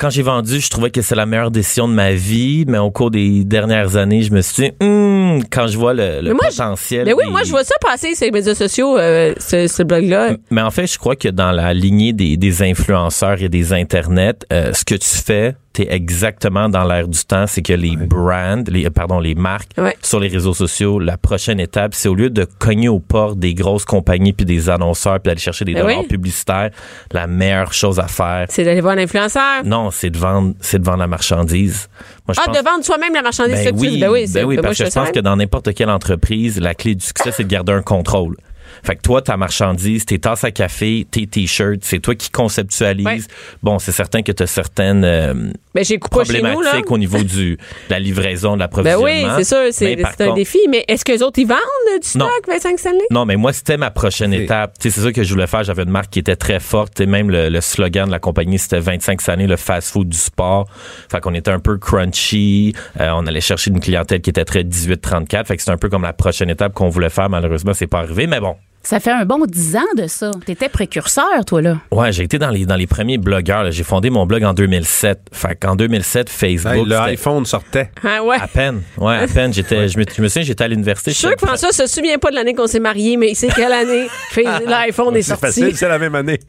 [0.00, 2.90] quand j'ai vendu, je trouvais que c'est la meilleure décision de ma vie, mais au
[2.90, 6.32] cours des dernières années, je me suis dit, Hum, quand je vois le, le Mais
[6.32, 7.04] moi, je- potentiel.
[7.04, 9.82] Mais oui, des- moi, je vois ça passer sur les médias sociaux, euh, ce, ce
[9.82, 10.30] blog-là.
[10.50, 14.32] Mais en fait, je crois que dans la lignée des, des influenceurs et des internets,
[14.52, 18.64] euh, ce que tu fais, t'es exactement dans l'air du temps, c'est que les brands,
[18.66, 19.96] les euh, pardon, les marques Ouais.
[20.02, 23.54] sur les réseaux sociaux, la prochaine étape, c'est au lieu de cogner aux portes des
[23.54, 26.06] grosses compagnies puis des annonceurs puis d'aller chercher des Ben dollars oui.
[26.08, 26.70] publicitaires,
[27.12, 29.64] la meilleure chose à faire, C'est d'aller voir l'influenceur.
[29.64, 31.88] non, c'est de vendre, c'est de vendre la marchandise.
[32.26, 34.26] Moi, je Ah, pense de vendre soi-même la marchandise, c'est ben tu oui, Ben oui,
[34.32, 37.04] ben oui, ben parce que je pense que dans n'importe quelle entreprise, la clé du
[37.04, 38.36] succès, c'est de garder un contrôle.
[38.84, 43.06] Fait que toi, ta marchandise, tes tasses à café, tes t-shirts, c'est toi qui conceptualise.
[43.06, 43.20] Ouais.
[43.62, 45.34] Bon, c'est certain que tu as certaines euh,
[45.74, 47.58] Ben, chez nous, problématiques au niveau du, de
[47.90, 49.04] la livraison, de Ben l'approvisionnement.
[49.04, 50.58] oui, c'est sûr, c'est c'est un contre- défi.
[50.68, 52.26] Mais est-ce que les autres, ils vendent du Non.
[52.26, 52.98] stock, 25 Stanley?
[53.10, 54.74] Non, mais moi, c'était ma prochaine C'est- étape.
[54.78, 55.62] Tu sais, c'est ça que je voulais faire.
[55.64, 57.00] J'avais une marque qui était très forte.
[57.00, 60.66] Et même le, le slogan de la compagnie, c'était 25 années, le fast-food du sport.
[61.10, 62.74] Fait qu'on était un peu crunchy.
[63.00, 65.46] Euh, on allait chercher une clientèle qui était très 18-34.
[65.46, 67.28] Fait que c'était un peu comme la prochaine étape qu'on voulait faire.
[67.28, 68.26] Malheureusement, c'est pas arrivé.
[68.26, 68.56] Mais bon.
[68.82, 70.30] Ça fait un bon 10 ans de ça.
[70.46, 71.76] T'étais précurseur, toi, là.
[71.92, 73.62] Ouais, j'ai été dans les, dans les premiers blogueurs.
[73.64, 73.70] là.
[73.70, 75.20] J'ai fondé mon blog en 2007.
[75.32, 76.86] Fait qu'en 2007, Hey, Facebook.
[76.86, 77.90] le c'était- iPhone sortait.
[78.02, 78.36] Ah ouais.
[78.40, 78.82] À peine.
[78.96, 79.52] Ouais, à peine.
[79.52, 81.10] J'étais, je me, je me souviens, j'étais à l'université.
[81.10, 83.34] Je suis sûr que François se souvient pas de l'année qu'on s'est mariés, mais il
[83.36, 84.06] sait quelle année
[84.66, 85.46] l'iPhone est C'est sorti.
[85.46, 86.40] facile, c'est la même année.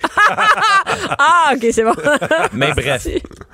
[1.20, 1.94] Ah, OK, c'est bon.
[2.54, 3.08] Mais bref,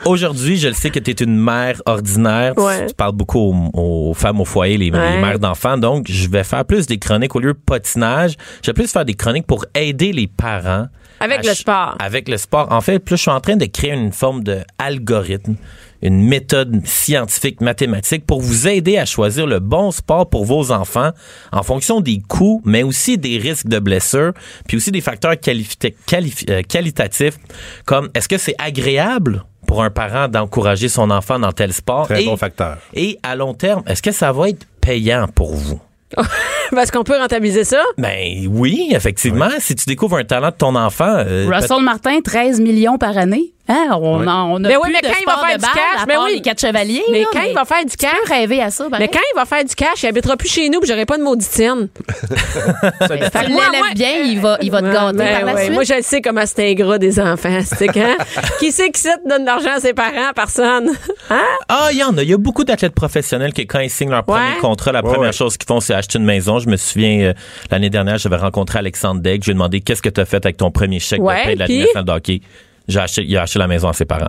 [0.05, 2.53] aujourd'hui, je le sais que tu es une mère ordinaire.
[2.55, 2.87] Tu- Ouais.
[2.87, 5.77] Tu, parles beaucoup aux, aux femmes au foyer, les, les mères d'enfants.
[5.77, 8.35] Donc, je vais faire plus des chroniques au lieu de potinage.
[8.67, 10.87] Je vais plus faire des chroniques pour aider les parents.
[11.21, 11.95] Avec le sport.
[11.99, 12.67] Avec le sport.
[12.69, 15.55] En fait, plus je suis en train de créer une forme de algorithme,
[16.01, 21.11] une méthode scientifique, mathématique pour vous aider à choisir le bon sport pour vos enfants
[21.53, 24.33] en fonction des coûts, mais aussi des risques de blessures,
[24.67, 27.37] puis aussi des facteurs euh, qualitatifs
[27.85, 32.07] comme est-ce que c'est agréable pour un parent d'encourager son enfant dans tel sport?
[32.07, 32.79] Très et, bon facteur.
[32.93, 35.79] et à long terme, est-ce que ça va être payant pour vous?
[36.71, 37.81] Parce qu'on peut rentabiliser ça?
[37.97, 39.49] Ben oui, effectivement.
[39.59, 43.53] Si tu découvres un talent de ton enfant, euh, Russell Martin, 13 millions par année.
[43.69, 45.61] Hein, on, a, on a Ben oui, plus mais de quand il va faire de
[45.61, 46.35] du balle, cash, ben part oui.
[46.35, 47.03] les quatre chevaliers.
[47.11, 48.11] Mais là, quand il va faire du tu cash.
[48.25, 48.85] peux rêver à ça.
[48.85, 49.09] Mais pareil.
[49.11, 51.23] quand il va faire du cash, il habitera plus chez nous puis j'aurai pas de
[53.45, 55.61] tu l'élèves moi- bien, il va, il va te Ouais, gâter ben par la ouais.
[55.63, 55.73] suite.
[55.73, 57.59] Moi, je le sais comment c'est ingrat des enfants.
[57.65, 58.15] C'est quand?
[58.59, 60.31] qui c'est qui sait donne de l'argent à ses parents?
[60.35, 60.89] Personne?
[61.29, 61.41] Hein?
[61.67, 62.23] Ah, il y en a.
[62.23, 64.61] Il y a beaucoup d'athlètes professionnels qui, quand ils signent leur premier Ouais.
[64.61, 65.31] contrat, la première ouais.
[65.33, 66.59] chose qu'ils font, c'est acheter une maison.
[66.59, 67.33] Je me souviens, euh,
[67.71, 69.41] l'année dernière, j'avais rencontré Alexandre Degg.
[69.43, 71.43] Je lui ai demandé qu'est-ce que tu as fait avec ton premier chèque Ouais, de
[71.49, 71.67] paie de la
[72.03, 72.41] de hockey?
[72.87, 74.27] J'ai acheté, il a acheté la maison à ses parents.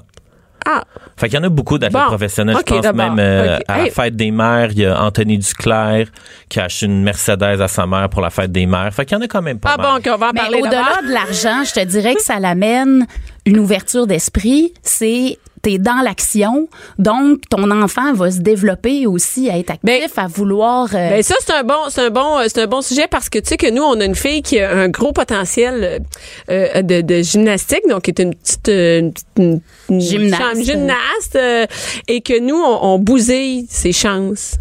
[0.67, 0.83] Ah,
[1.17, 2.09] Fait qu'il y en a beaucoup d'athlètes Bon.
[2.09, 2.57] professionnels.
[2.59, 6.09] Je pense même euh, à la fête des mères, il y a Anthony Duclair
[6.49, 8.93] qui a acheté une Mercedes à sa mère pour la fête des mères.
[8.93, 10.03] Fait qu'il y en a quand même pas ah mal.
[10.03, 13.07] bon, qu'on va en Mais parler au-delà de l'argent, je te dirais que ça l'amène
[13.47, 14.75] une ouverture d'esprit.
[14.83, 16.69] C'est t'es dans l'action,
[16.99, 20.87] donc ton enfant va se développer aussi à être actif, Ben- à vouloir.
[20.95, 23.39] euh, Ben ça c'est un bon c'est un bon c'est un bon sujet parce que
[23.39, 26.03] tu sais que nous on a une fille qui a un gros potentiel
[26.51, 30.43] euh, euh, de, de gymnastique donc qui est une petite euh, une, une- une Gymnaste.
[30.43, 31.67] chambre- gymnaste euh,
[32.09, 34.55] et que nous on, on bousille ses chances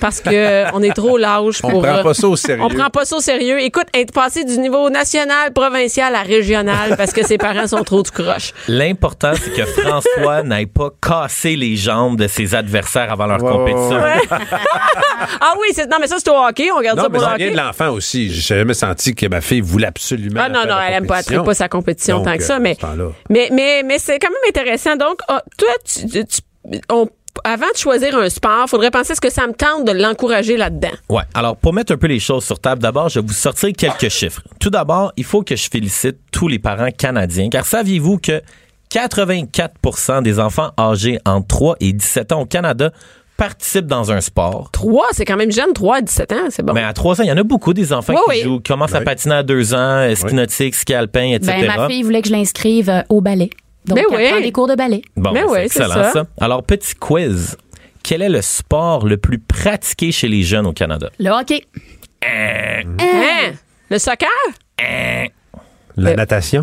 [0.00, 2.62] parce que euh, on est trop lâche On pour prend euh, pas ça au sérieux.
[2.64, 3.60] on prend pas ça au sérieux.
[3.60, 8.02] Écoute, être passé du niveau national, provincial à régional parce que ses parents sont trop
[8.02, 8.52] du croche.
[8.68, 13.96] L'important, c'est que François n'aille pas casser les jambes de ses adversaires avant leur compétition.
[14.00, 14.20] ouais,
[15.40, 17.28] Ah oui, c'est non mais ça c'est au hockey, on regarde Non, ça mais pour
[17.28, 17.50] le hockey.
[17.50, 18.30] de l'enfant aussi.
[18.30, 20.40] J'ai jamais senti que ma fille voulait absolument.
[20.42, 22.56] Ah non, non, la elle aime pas, elle pas sa compétition Donc, tant que ça,
[22.56, 22.76] euh, mais,
[23.30, 24.96] mais, mais, mais c'est quand même intéressant.
[24.96, 27.08] Donc, ah, toi, tu, tu- tu- on-
[27.44, 30.90] avant de choisir un sport, faudrait penser est-ce que ça me tente de l'encourager là-dedans.
[31.08, 31.22] Ouais.
[31.34, 34.08] Alors, pour mettre un peu les choses sur table, d'abord, je vais vous sortir quelques
[34.08, 34.42] chiffres.
[34.60, 38.40] Tout d'abord, il faut que je félicite tous les parents canadiens, car saviez-vous que
[38.90, 42.90] 84% des enfants âgés entre 3 et 17 ans au Canada
[43.36, 44.70] participent dans un sport?
[44.72, 46.72] 3, c'est quand même jeune, 3 à 17 ans, c'est bon.
[46.72, 48.42] Mais à 3 ans, il y en a beaucoup des enfants Oui, qui oui.
[48.44, 51.52] jouent, commencent à patiner à 2 ans, ski nautique, ski alpin, etc.
[51.60, 53.50] ben, ma fille voulait que je l'inscrive euh, au ballet.
[53.86, 54.28] Donc, Ben elle oui.
[54.30, 55.02] prend des cours de ballet.
[55.16, 56.12] Bon, Mais c'est ouais, c'est excellent ça.
[56.12, 56.24] ça.
[56.40, 57.56] Alors, petit quiz.
[58.02, 61.10] Quel est le sport le plus pratiqué chez les jeunes au Canada?
[61.18, 61.64] Le hockey.
[62.22, 63.52] Hein?
[63.90, 64.28] Le soccer?
[65.96, 66.62] La natation?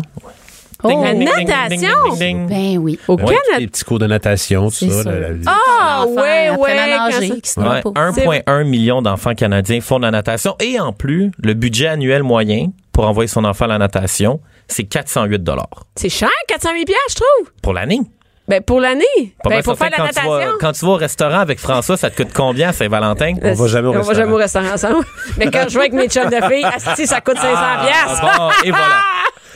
[0.86, 1.78] Oh, Ding, ding, ding, ding, natation?
[2.10, 2.48] ding, ding, ding.
[2.48, 2.98] ben oui.
[3.08, 3.22] Au Ouais.
[3.24, 3.58] Canada?
[3.58, 5.10] Les petits cours de natation, tout C'est ça.
[5.10, 6.76] la- la- Ah, L'enfant ouais, ouais.
[7.18, 7.90] quand qui se Ouais, pas.
[7.94, 12.66] 1,1 million d'enfants canadiens font de la natation et en plus, le budget annuel moyen
[12.92, 17.14] pour envoyer son enfant à la natation, c'est 408 dollars C'est cher, 408 piastres, je
[17.14, 17.52] trouve.
[17.62, 18.00] pour l'année.
[18.46, 19.04] Ben, pour l'année.
[19.42, 20.58] Ben, pour faire la quand tu, vas, natation.
[20.60, 23.34] quand tu vas au restaurant avec François, ça te coûte combien à Saint-Valentin?
[23.42, 24.18] On va jamais au On va restaurant.
[24.18, 25.06] jamais au restaurant ensemble.
[25.38, 28.22] Mais quand je vais avec mes chums de filles, asti, ça coûte 500 piastres.
[28.22, 29.00] Ah, bon, et voilà.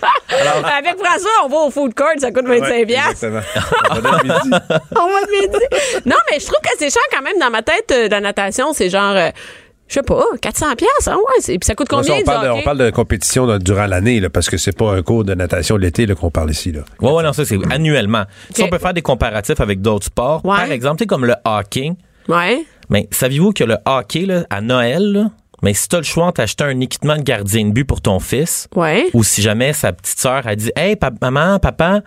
[0.79, 3.41] Avec François, on va au food court, ça coûte 25 Ouais, exactement.
[3.91, 4.39] On va midi.
[4.97, 5.65] On va le midi.
[6.07, 8.21] Non, mais je trouve que c'est cher quand même dans ma tête euh, de la
[8.21, 8.73] natation.
[8.73, 9.31] C'est genre, euh,
[9.89, 11.09] je sais pas, 400 piastres.
[11.09, 11.43] Hein, ouais.
[11.59, 14.31] Puis ça coûte combien, on, parle de, on parle de compétition là, durant l'année, là,
[14.31, 16.73] parce que c'est pas un cours de natation l'été là, qu'on parle ici.
[16.73, 16.81] Là.
[17.01, 18.25] Ouais, ouais, non, ça, c'est annuellement.
[18.55, 20.57] Si on peut faire des comparatifs avec d'autres sports, Ouais.
[20.57, 21.93] par exemple, tu sais, comme le hockey,
[22.29, 22.65] Ouais.
[22.91, 25.31] mais saviez-vous que le hockey, là, à Noël, là,
[25.63, 28.21] mais si t'as le choix entre acheter un équipement de gardien de but pour ton
[28.21, 29.07] fils, Ouais.
[29.15, 32.03] ou si jamais sa petite sœur a dit Hey, maman, papa,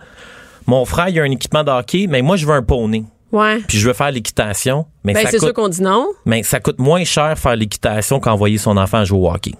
[0.66, 3.04] mon frère, il a un équipement de hockey, mais moi, je veux un poney.
[3.32, 3.60] Ouais.
[3.66, 4.86] Puis je veux faire l'équitation.
[5.04, 6.06] Mais, Ben, c'est sûr qu'on dit non.
[6.26, 9.52] mais ça coûte moins cher faire l'équitation qu'envoyer son enfant jouer au hockey.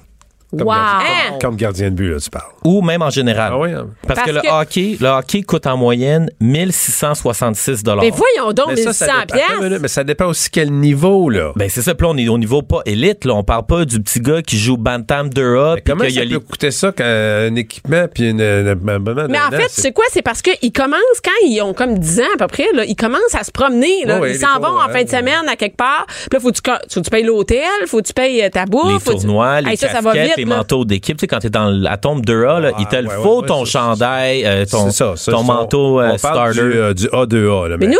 [0.56, 0.74] Comme, Wow.
[0.74, 1.38] gardien, Hein?
[1.40, 2.50] comme gardien de but, là, tu parles.
[2.64, 3.52] Ou même en général.
[3.54, 3.86] Ah oui, hein?
[4.06, 8.76] Parce, Parce que, le hockey, le hockey coûte en moyenne 1666 Mais voyons donc, Mais
[8.76, 11.52] ça, 1600 ça dépend, une minute, mais ça dépend aussi quel niveau, là.
[11.56, 13.84] Ben c'est ça, puis là on est au niveau pas élite, là, on parle pas
[13.84, 16.40] du petit gars qui joue Bantam Dura puis Comment qu'il y ça a peut les
[16.40, 20.04] coûter ça qu'un équipement puis une, une- un moment Mais en fait, sais quoi?
[20.10, 22.96] C'est parce qu'ils commencent, quand ils ont comme 10 ans à peu près, là, ils
[22.96, 24.04] commencent à se promener.
[24.04, 24.20] Là.
[24.20, 26.06] Ouais, ils s'en vont en hein, fin de semaine à quelque part.
[26.06, 26.62] Puis là, faut que tu,
[26.94, 28.92] faut que tu payes l'hôtel, faut que tu payes euh, ta bouffe.
[28.92, 31.26] les faut que tu- tournois, les ça, ça casquettes, va vite, manteaux d'équipe, tu sais
[31.26, 33.64] quand t'es dans la tombe Dura, là, Ah, il te le ouais, faut ouais, ton
[33.64, 36.70] chandail, euh, ton, C'est ça, ça, ton manteau on, euh, on parle starter.
[36.70, 37.76] Du, euh, du A2A, là.
[37.78, 37.98] Mais nous,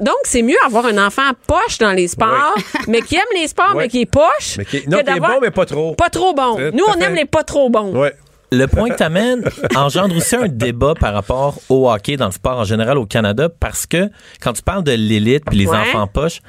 [0.00, 2.54] donc, c'est mieux avoir un enfant poche dans les sports,
[2.88, 3.84] mais qui aime les sports, Ouais.
[3.84, 4.56] mais qui est poche.
[4.58, 5.94] Mais qui, que non, qui est bon, mais pas trop.
[5.94, 6.58] Pas trop bon.
[6.72, 7.94] Nous, on aime les pas trop bons.
[7.94, 8.14] Ouais.
[8.50, 9.44] Le point que t'amènes
[9.76, 13.50] engendre aussi un débat par rapport au hockey dans le sport en général au Canada
[13.60, 14.08] parce que
[14.40, 15.76] quand tu parles de l'élite puis les Ouais.
[15.76, 16.40] enfants poches,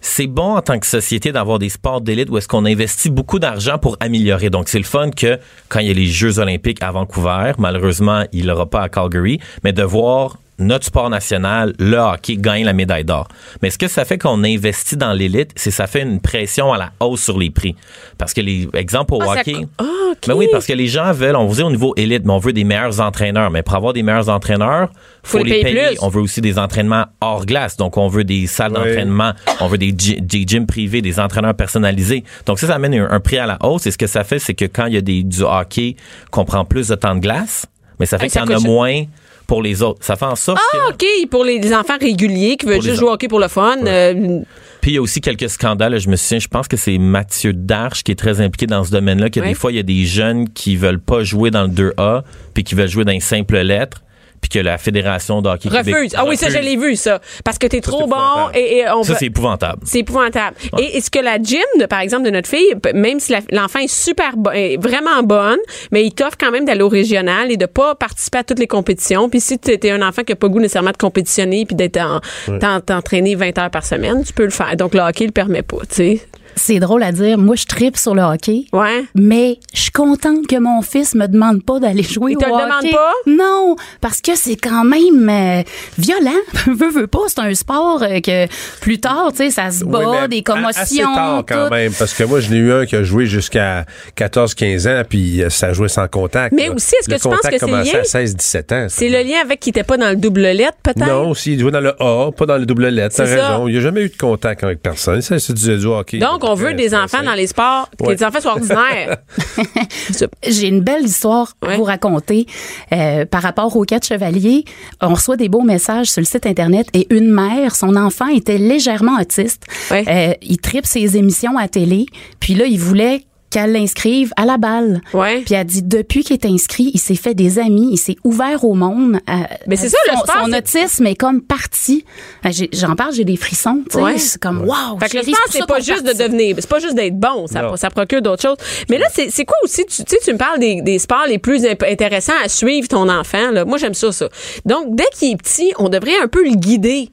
[0.00, 3.38] c'est bon en tant que société d'avoir des sports d'élite où est-ce qu'on investit beaucoup
[3.38, 4.50] d'argent pour améliorer.
[4.50, 8.24] Donc c'est le fun que quand il y a les Jeux olympiques à Vancouver, malheureusement
[8.32, 12.72] il l'aura pas à Calgary, mais de voir notre sport national, le hockey, gagne la
[12.72, 13.26] médaille d'or.
[13.62, 16.72] Mais ce que ça fait qu'on investit dans l'élite, c'est que ça fait une pression
[16.72, 17.74] à la hausse sur les prix.
[18.18, 19.52] Parce que les exemples au Ah, ça hockey.
[19.54, 20.18] co- Ah, OK.
[20.28, 22.38] Ben oui, parce que les gens veulent, on vous dit au niveau élite, mais on
[22.38, 23.50] veut des meilleurs entraîneurs.
[23.50, 24.90] Mais pour avoir des meilleurs entraîneurs,
[25.22, 25.96] faut, Faut les les payer.
[26.02, 27.76] On veut aussi des entraînements hors glace.
[27.76, 28.78] Donc, on veut des salles Oui.
[28.78, 32.24] d'entraînement, on veut des, des gyms privés, des entraîneurs personnalisés.
[32.46, 33.86] Donc, ça, ça amène un, un prix à la hausse.
[33.86, 35.96] Et ce que ça fait, c'est que quand il y a des, du hockey,
[36.30, 37.66] qu'on prend plus de temps de glace,
[37.98, 39.02] mais ça fait Hey, ça qu'il y en a moins
[39.50, 39.98] pour les autres.
[40.06, 40.78] Ça fait en sorte que...
[40.78, 43.78] Ah, OK, pour les, enfants réguliers qui veulent juste jouer au hockey pour le fun.
[43.84, 44.38] euh,
[44.80, 45.98] Puis il y a aussi quelques scandales.
[45.98, 48.92] Je me souviens, je pense que c'est Mathieu Darche qui est très impliqué dans ce
[48.92, 49.48] domaine-là, que Ouais.
[49.48, 52.22] des fois, il y a des jeunes qui veulent pas jouer dans le 2A,
[52.54, 54.04] puis qui veulent jouer dans les simples lettres,
[54.40, 55.92] puis que la Fédération de hockey refuse.
[55.94, 57.20] Québec Ah oui, ça, je l'ai vu, ça.
[57.44, 59.82] Parce que t'es trop bon et, et on Ça, c'est épouvantable.
[59.84, 60.56] C'est épouvantable.
[60.78, 63.92] Et est-ce que la gym, de- par exemple, de notre fille, même si l'enfant est
[63.92, 65.58] super bo- est vraiment bonne,
[65.92, 68.66] mais il t'offre quand même d'aller au régional et de pas participer à toutes les
[68.66, 69.28] compétitions.
[69.28, 71.76] Puis si tu étais un enfant qui a pas le goût nécessairement de compétitionner puis
[71.76, 72.20] d'être en,
[72.58, 74.74] t'en- t'entraîner 20 heures par semaine, tu peux le faire.
[74.76, 76.20] Donc le hockey le permet pas, tu sais.
[76.62, 77.38] C'est drôle à dire.
[77.38, 78.66] Moi, je tripe sur le hockey.
[78.72, 79.04] Ouais.
[79.14, 82.44] Mais je suis contente que mon fils me demande pas d'aller jouer Il au te
[82.44, 82.62] hockey.
[82.64, 83.12] demande pas?
[83.26, 85.62] Non, parce que c'est quand même euh,
[85.98, 86.30] violent.
[86.66, 88.46] veux, veux pas, c'est un sport euh, que
[88.80, 90.82] plus tard, tu sais, ça se bat, Oui, mais des a- commotions.
[90.82, 91.72] Assez tard quand tout.
[91.74, 95.42] même, parce que moi, je n'ai eu un qui a joué jusqu'à 14-15 ans, puis
[95.42, 96.52] euh, ça jouait sans contact.
[96.54, 96.74] Mais là.
[96.74, 97.94] aussi, est-ce que tu penses que c'est lié?
[97.96, 98.86] à 16-17 ans.
[98.88, 101.06] C'est le lien avec qui était pas dans le double lettre, peut-être?
[101.06, 103.16] Non, aussi, il jouait dans le A, pas dans le double lettre.
[103.16, 103.48] T'as C'est ça.
[103.50, 103.68] raison.
[103.68, 105.20] Il n'y a jamais eu de contact avec personne.
[105.22, 106.18] Ça, c'est du, du hockey.
[106.18, 108.14] Donc, on veut des enfants dans les sports, que Ouais.
[108.16, 109.18] les enfants soient ordinaires.
[110.46, 111.74] J'ai une belle histoire Ouais.
[111.74, 112.46] à vous raconter
[112.92, 114.64] euh, par rapport au quatre chevaliers.
[115.00, 118.58] On reçoit des beaux messages sur le site internet et une mère, son enfant était
[118.58, 119.64] légèrement autiste.
[119.90, 120.04] Ouais.
[120.08, 122.06] Euh, il tripe ses émissions à télé,
[122.40, 125.00] puis là il voulait qu'elle l'inscrive à la balle.
[125.12, 125.42] Ouais.
[125.42, 128.64] Puis elle dit depuis qu'il est inscrit, il s'est fait des amis, il s'est ouvert
[128.64, 129.18] au monde.
[129.28, 129.32] Euh,
[129.66, 132.04] Mais c'est elle ça, le sport, son c'est- autisme est comme parti.
[132.46, 133.82] Euh, j'ai- J'en parle, j'ai des frissons.
[133.90, 134.02] tu sais.
[134.02, 134.18] Ouais.
[134.18, 134.98] C'est comme wow.
[135.00, 137.62] Fait que le sport, c'est pas juste de devenir, c'est pas juste d'être bon, ça,
[137.62, 137.76] Non.
[137.76, 138.56] ça procure d'autres choses.
[138.88, 141.38] Mais là, c'est c'est quoi aussi, tu sais, tu me parles des, des sports les
[141.38, 143.64] plus intéressants à suivre ton enfant, là.
[143.64, 144.28] Moi, j'aime ça, ça.
[144.64, 147.10] Donc, dès qu'il est petit, on devrait un peu le guider.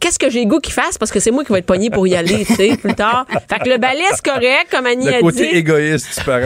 [0.00, 0.98] Qu'est-ce que j'ai le goût qu'il fasse?
[0.98, 3.26] Parce que c'est moi qui vais être pogné pour y aller, tu sais, plus tard.
[3.48, 5.56] Fait que le ballet, c'est correct, comme Annie a Le côté dit.
[5.58, 6.40] égoïste du parent.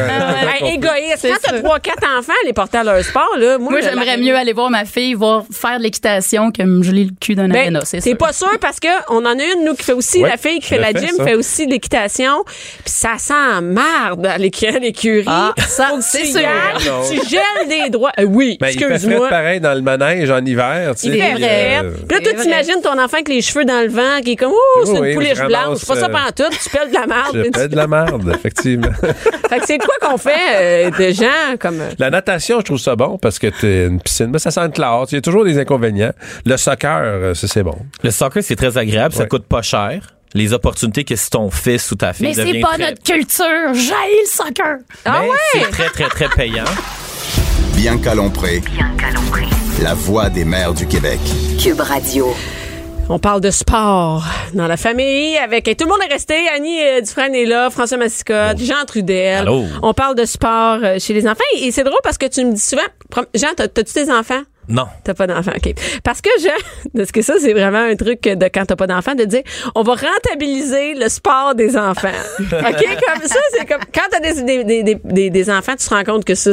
[0.61, 1.27] Ben, égoïste.
[1.29, 4.35] Quand t'as trois, quatre enfants, les porter à leur sport, là, moi, Moi, j'aimerais mieux
[4.37, 7.57] aller voir ma fille voir faire de l'équitation que me geler le cul d'un Ben,
[7.61, 8.19] aréna, c'est c'est sûr.
[8.19, 10.59] pas sûr parce que on en a une nous qui fait aussi Ouais, la fille
[10.61, 11.25] qui fait le la gym ça.
[11.25, 16.23] fait aussi de l'équitation puis ça sent marde à l'écu- à l'écurie Ah, ça, c'est
[16.23, 16.41] tu sûr.
[17.09, 20.95] tu gèles des droits Euh, oui Ben, il excuse-moi pareil dans le manège en hiver.
[20.97, 21.79] Tu il sais, puis, frais.
[21.83, 22.43] euh, Puis là, vrai.
[22.43, 25.09] t'imagines ton enfant avec les cheveux dans le vent, qui est comme, ouh, c'est Oui,
[25.11, 25.79] une pouliche je blanche.
[25.79, 27.37] C'est pas ça euh, pantoute, tu pèles de la marde.
[27.37, 28.89] Je fais de la merde, effectivement.
[29.49, 31.81] fait que c'est quoi qu'on fait euh, de gens comme.
[31.81, 34.63] euh, La natation, je trouve ça bon parce que t'es une piscine, mais ça sent
[34.63, 35.05] le clair.
[35.11, 36.13] Il y a toujours des inconvénients.
[36.47, 37.77] Le soccer, euh, ça c'est bon.
[38.03, 39.29] Le soccer, c'est très agréable, ça Ouais.
[39.29, 40.15] coûte pas cher.
[40.33, 43.75] Les opportunités que si ton fils ou ta fille Mais c'est pas très- notre culture.
[43.75, 44.77] J'haïs le soccer.
[45.05, 45.37] Ah Mais ouais?
[45.55, 46.65] c'est très, très, très payant.
[47.75, 49.45] Bianca Lompré, Bianca Lompré.
[49.83, 51.19] la voix des mères du Québec.
[51.63, 52.35] Cube Radio.
[53.13, 54.23] On parle de sport
[54.55, 56.47] dans la famille avec et tout le monde est resté.
[56.55, 59.39] Annie euh, Dufresne est là, François Massicotte, Jean Trudel.
[59.39, 59.65] Allô.
[59.83, 62.53] On parle de sport euh, chez les enfants et c'est drôle parce que tu me
[62.53, 62.83] dis souvent,
[63.35, 64.43] Jean, t'as- t'as-tu tes enfants?
[64.71, 64.87] Non.
[65.05, 65.75] T'as pas d'enfants, OK.
[66.05, 66.51] Parce que Jean,
[66.97, 69.43] parce que ça, c'est vraiment un truc de quand t'as pas d'enfants, de dire,
[69.75, 72.09] on va rentabiliser le sport des enfants.
[72.39, 72.49] OK?
[72.51, 76.25] Comme ça, c'est comme, quand t'as des, des, des, des, enfants, tu te rends compte
[76.25, 76.51] que ça,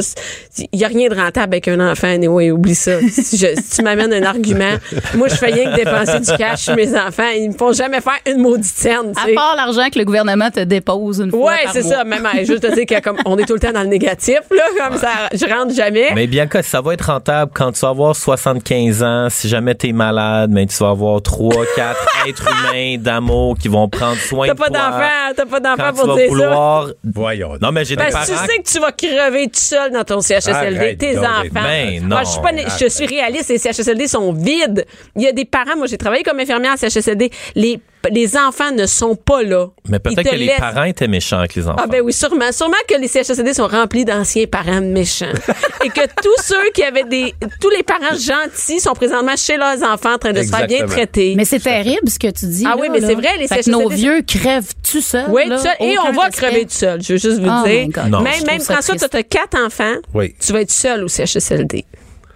[0.72, 2.08] il y a rien de rentable avec un enfant.
[2.08, 2.98] Anyway, oublie ça.
[3.00, 4.76] Si, je- si tu m'amènes un argument,
[5.14, 7.28] moi, je fais rien que dépenser du cash sur mes enfants.
[7.36, 10.60] Ils me font jamais faire une maudite scène, À part l'argent que le gouvernement te
[10.60, 12.04] dépose une fois Ouais, c'est ça.
[12.04, 14.62] Même, juste te dire que comme on est tout le temps dans le négatif, là,
[14.88, 16.08] comme ça, je rentre jamais.
[16.14, 19.74] Mais bien que ça va être rentable quand tu vas avoir 75 ans, si jamais
[19.74, 24.46] t'es malade, mais tu vas avoir 3, 4 êtres humains d'amour qui vont prendre soin
[24.46, 24.78] T'as de pas toi.
[24.78, 26.28] d'enfant, t'as pas d'enfant Quand tu pour vas dire ça.
[26.30, 26.86] vouloir...
[27.04, 27.52] Voyons.
[27.60, 28.24] Non, mais j'ai des Ben, parents...
[28.26, 31.42] tu sais que tu vas crever tout seul dans ton CHSLD, Arrête tes enfants.
[31.52, 34.84] Ben, Moi, non, je suis pas, né- je suis réaliste, les CHSLD sont vides.
[35.16, 37.80] Il y a des parents, moi j'ai travaillé comme infirmière à CHSLD, les,
[38.10, 39.66] les enfants ne sont pas là.
[39.88, 41.76] Mais peut-être que les laissent- parents étaient méchants avec les enfants.
[41.82, 42.50] Ah ben oui, sûrement.
[42.52, 45.26] Sûrement que les CHSLD sont remplis d'anciens parents méchants.
[45.84, 47.34] Et que tous ceux qui avaient des...
[47.60, 50.86] Tous les parents gentils sont présentement chez leurs enfants en train de se faire bien
[50.86, 51.34] traiter.
[51.36, 52.64] Mais c'est terrible ce que tu dis.
[52.66, 55.26] Ah là, oui, mais c'est vrai, les Fait que nos vieux crèvent tout seuls.
[55.30, 55.72] oui, tout seul.
[55.80, 56.46] Et on va respect.
[56.46, 57.02] crever tout seul.
[57.02, 57.88] Je veux juste vous Oh dire.
[58.04, 59.94] Même, même François, tu as quatre enfants.
[60.14, 60.34] Oui.
[60.40, 61.84] Tu vas être seul au CHSLD.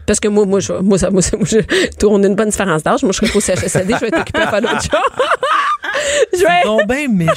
[0.06, 2.48] Parce que moi, moi, je, moi, ça, moi, ça- moi, je- on a une bonne
[2.50, 3.02] différence d'âge.
[3.02, 5.26] Moi, je serais au CHSLD, je vais t'occuper à faire d'autres choses.
[6.32, 6.62] je vais.
[6.64, 7.32] Donc, ben méchant.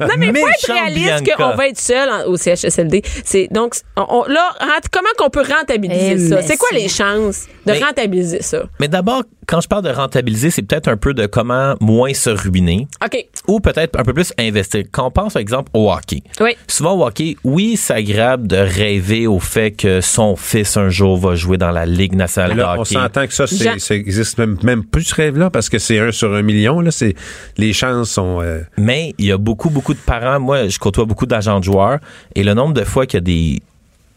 [0.00, 3.02] Non, mais il faut être réaliste qu'on va être seul en- au CHSLD.
[3.24, 4.50] C'est, donc, on- on- là,
[4.92, 6.42] comment qu'on peut rentabiliser Eh, ça?
[6.42, 8.62] C'est quoi les chances de Mais- rentabiliser ça?
[8.80, 12.28] Mais d'abord, quand je parle de rentabiliser, c'est peut-être un peu de comment moins se
[12.30, 13.16] ruiner OK.
[13.46, 14.84] ou peut-être un peu plus investir.
[14.92, 16.22] Quand on pense, par exemple, au hockey.
[16.40, 16.56] Oui.
[16.66, 21.16] Souvent au hockey, oui, c'est agréable de rêver au fait que son fils un jour
[21.18, 22.94] va jouer dans la Ligue nationale Là, de on hockey.
[22.94, 26.12] s'entend que ça, Jean- ça existe même, même plus ce rêve-là parce que c'est un
[26.12, 26.80] sur un million.
[26.80, 27.14] Là, c'est
[27.56, 28.40] les chances sont.
[28.42, 30.40] euh, Mais il y a beaucoup, beaucoup de parents.
[30.40, 31.98] Moi, je côtoie beaucoup d'agents de joueurs
[32.34, 33.62] et le nombre de fois qu'il y a des,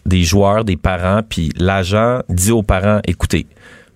[0.05, 3.45] des joueurs, des parents, puis l'agent dit aux parents, écoutez,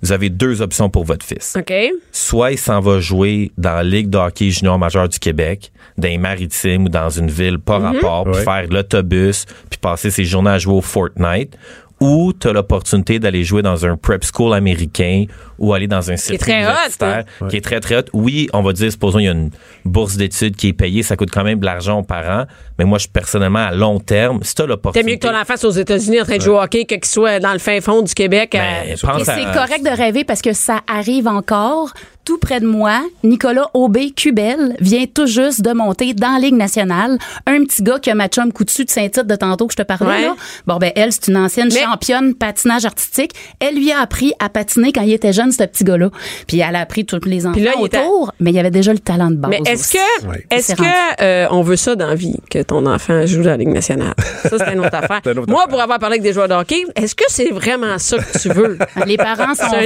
[0.02, 1.56] vous avez deux options pour votre fils.
[1.58, 1.74] OK.
[2.12, 6.08] Soit il s'en va jouer dans la Ligue de hockey junior majeur du Québec, dans
[6.08, 8.44] les maritimes ou dans une ville pas rapport, puis Ouais.
[8.44, 11.58] faire l'autobus, puis passer ses journées à jouer au Fortnite.
[12.02, 15.26] Ou tu as l'opportunité d'aller jouer dans un prep school américain
[15.58, 17.48] ou aller dans un circuit très hot, universitaire hein?
[17.48, 18.04] qui est très, très hot.
[18.12, 19.52] Oui, on va dire, supposons, il y a une
[19.86, 22.46] bourse d'études qui est payée, ça coûte quand même de l'argent aux parents.
[22.78, 25.10] Mais moi, je personnellement, à long terme, si tu as T'es l'opportunité...
[25.10, 27.06] mieux que ton enfant soit aux États-Unis en train de jouer au hockey que qu'il
[27.06, 28.50] soit dans le fin fond du Québec.
[28.52, 31.94] Ben, Et à- c'est correct de rêver parce que ça arrive encore.
[32.26, 36.56] Tout près de moi, Nicolas Aubé Cubel vient tout juste de monter dans la Ligue
[36.56, 37.20] nationale.
[37.46, 39.84] Un petit gars qui a ma chum coutu de Saint-Tite de tantôt que je te
[39.84, 40.08] parlais.
[40.08, 40.22] Ouais.
[40.24, 40.36] Là.
[40.66, 43.34] Bon, ben elle, c'est une ancienne Mais- championne patinage artistique.
[43.60, 46.10] Elle lui a appris à patiner quand il était jeune, ce petit gars-là.
[46.48, 48.72] Puis elle a appris tous les enfants là, il était- autour, mais il y avait
[48.72, 50.44] déjà le talent de base Mais est-ce que, Ouais.
[50.50, 50.84] est-ce que
[51.22, 54.16] euh, on veut ça dans la vie, que ton enfant joue dans la Ligue nationale?
[54.50, 55.22] Ça, c'est une autre affaire.
[55.32, 55.70] Une autre Moi, affaire.
[55.70, 58.50] pour avoir parlé avec des joueurs de hockey, est-ce que c'est vraiment ça que tu
[58.50, 58.80] veux?
[59.06, 59.86] Les parents sont autre fiers,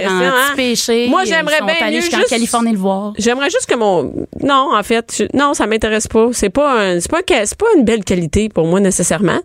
[0.00, 0.32] question, en hein?
[0.50, 1.06] petit péché.
[1.08, 3.12] Moi, j'aimerais bien allés mieux jusqu'en juste- Californie le voir.
[3.18, 4.12] J'aimerais juste que mon
[4.42, 6.28] non en fait je- non ça m'intéresse pas.
[6.32, 9.38] C'est pas un- c'est pas un- c'est pas une belle qualité pour moi nécessairement.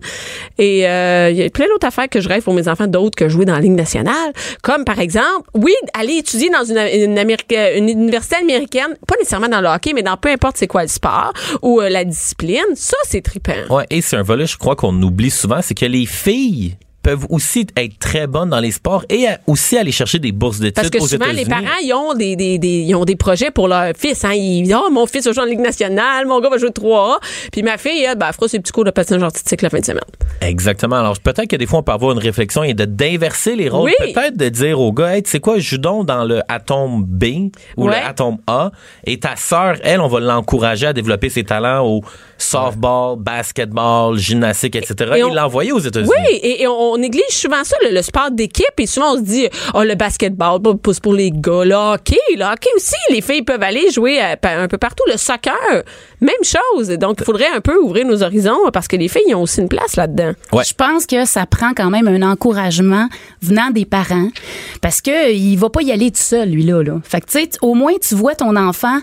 [0.57, 3.15] Et euh, il y a plein d'autres affaires que je rêve pour mes enfants d'autres
[3.17, 4.33] que jouer dans la ligue nationale.
[4.61, 9.47] Comme par exemple oui aller étudier dans une une, Amérique- une université américaine pas nécessairement
[9.49, 12.61] dans le hockey mais dans peu importe c'est quoi le sport ou euh, la discipline
[12.75, 13.53] ça c'est trippant.
[13.69, 17.25] Ouais, et c'est un volet, je crois qu'on oublie souvent, c'est que les filles peuvent
[17.29, 20.75] aussi être très bonnes dans les sports et à- aussi aller chercher des bourses d'études
[20.75, 23.51] Parce que aux souvent, les parents, ils ont des, des, des- ils ont des projets
[23.51, 24.23] pour leur fils.
[24.25, 24.31] Hein.
[24.33, 27.17] Ils disent, oh, mon fils va jouer en Ligue nationale, mon gars va jouer 3A.
[27.51, 29.79] Puis ma fille, elle, ben, elle fera ses petits cours de patinage artistique la fin
[29.79, 30.01] de semaine.
[30.41, 30.95] Exactement.
[30.97, 33.91] Alors, peut-être que des fois, on peut avoir une réflexion et de d'inverser les rôles.
[33.99, 34.13] Oui.
[34.13, 37.25] Peut-être de dire au gars, hey, tu sais quoi, joue donc dans le atome B
[37.77, 37.99] ou Ouais.
[37.99, 38.71] le atome A.
[39.05, 42.01] Et ta sœur, elle, on va l'encourager à développer ses talents au
[42.43, 45.11] softball, basketball, gymnastique, etc.
[45.15, 46.11] Et Et, on- l'envoyer aux États-Unis.
[46.29, 48.65] Oui, et, et on, on néglige souvent ça, le, le sport d'équipe.
[48.77, 51.63] Et souvent, on se dit, oh, le basketball, pas pas pour les gars.
[51.65, 55.03] Le hockey, le hockey aussi, les filles peuvent aller jouer à- pa- un peu partout.
[55.11, 55.53] Le soccer,
[56.21, 56.89] même chose.
[56.89, 59.69] Donc, il faudrait un peu ouvrir nos horizons parce que les filles, ont aussi une
[59.69, 60.33] place là-dedans.
[60.51, 60.63] Ouais.
[60.63, 63.07] Je pense que ça prend quand même un encouragement
[63.41, 64.27] venant des parents
[64.81, 66.99] parce que il va pas y aller tout seul lui là là.
[67.03, 68.99] Fait que tu sais au moins tu vois ton enfant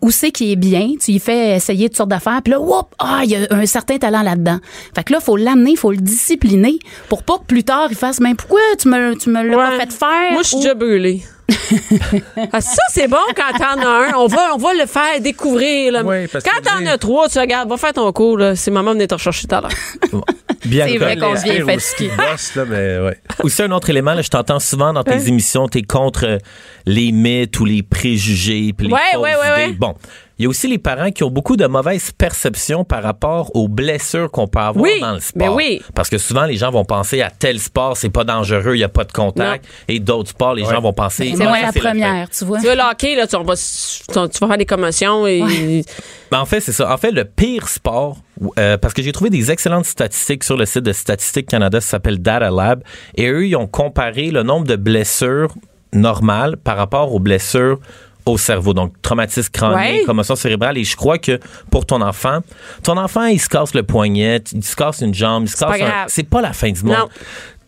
[0.00, 2.86] où c'est qui est bien, tu lui fais essayer toutes sortes d'affaires, puis là, whoop,
[2.98, 4.58] ah, il y a un certain talent là-dedans.
[4.94, 8.20] Fait que là, faut l'amener, faut le discipliner pour pas que plus tard il fasse,
[8.20, 10.32] mais pourquoi tu me, tu me l'as pas fait faire?
[10.32, 11.22] Moi, je suis Ou- déjà brûlée.
[12.52, 14.12] Ah, ça, c'est bon quand t'en as un.
[14.18, 15.92] On va, on va le faire découvrir.
[15.92, 16.02] là.
[16.04, 18.36] Oui, parce quand que t'en as trois, tu regardes, va faire ton cours.
[18.38, 18.54] là.
[18.54, 19.70] C'est maman venait te rechercher tout à l'heure.
[20.64, 21.72] Bien C'est vrai qu'on devient fatigué.
[21.74, 23.16] aussi bossent, là, mais ouais.
[23.44, 26.38] Aussi, un autre élément, là, je t'entends souvent dans tes émissions, t'es contre
[26.86, 29.70] les mythes ou les préjugés, puis les Ouais, fausses ouais, ouais, idées.
[29.72, 29.76] ouais.
[29.78, 29.94] Bon,
[30.38, 33.66] il y a aussi les parents qui ont beaucoup de mauvaises perceptions par rapport aux
[33.68, 35.34] blessures qu'on peut avoir Oui, dans le sport.
[35.36, 35.82] mais oui.
[35.94, 38.84] Parce que souvent, les gens vont penser à tel sport, c'est pas dangereux, il y
[38.84, 39.64] a pas de contact.
[39.88, 41.32] Et d'autres sports, les gens vont penser...
[41.36, 42.58] C'est moi la première, tu vois.
[42.58, 45.26] tu vois, le hockey, là, tu, on va, s- tu, tu vas faire des commotions
[45.26, 45.82] et.
[46.30, 46.92] Ben, en fait, c'est ça.
[46.92, 48.18] En fait, le pire sport,
[48.58, 51.88] euh, parce que j'ai trouvé des excellentes statistiques sur le site de Statistique Canada, ça
[51.92, 52.82] s'appelle Data Lab,
[53.16, 55.54] et eux, ils ont comparé le nombre de blessures
[55.92, 57.78] normales par rapport aux blessures
[58.32, 60.02] au cerveau, donc traumatisme crânien, Ouais.
[60.04, 61.38] commotion cérébrale, et je crois que
[61.70, 62.40] pour ton enfant,
[62.82, 65.80] ton enfant, il se casse le poignet, il se casse une jambe, il se casse
[65.80, 66.04] un-.
[66.08, 66.96] C'est pas la fin du monde.
[66.96, 67.08] Non.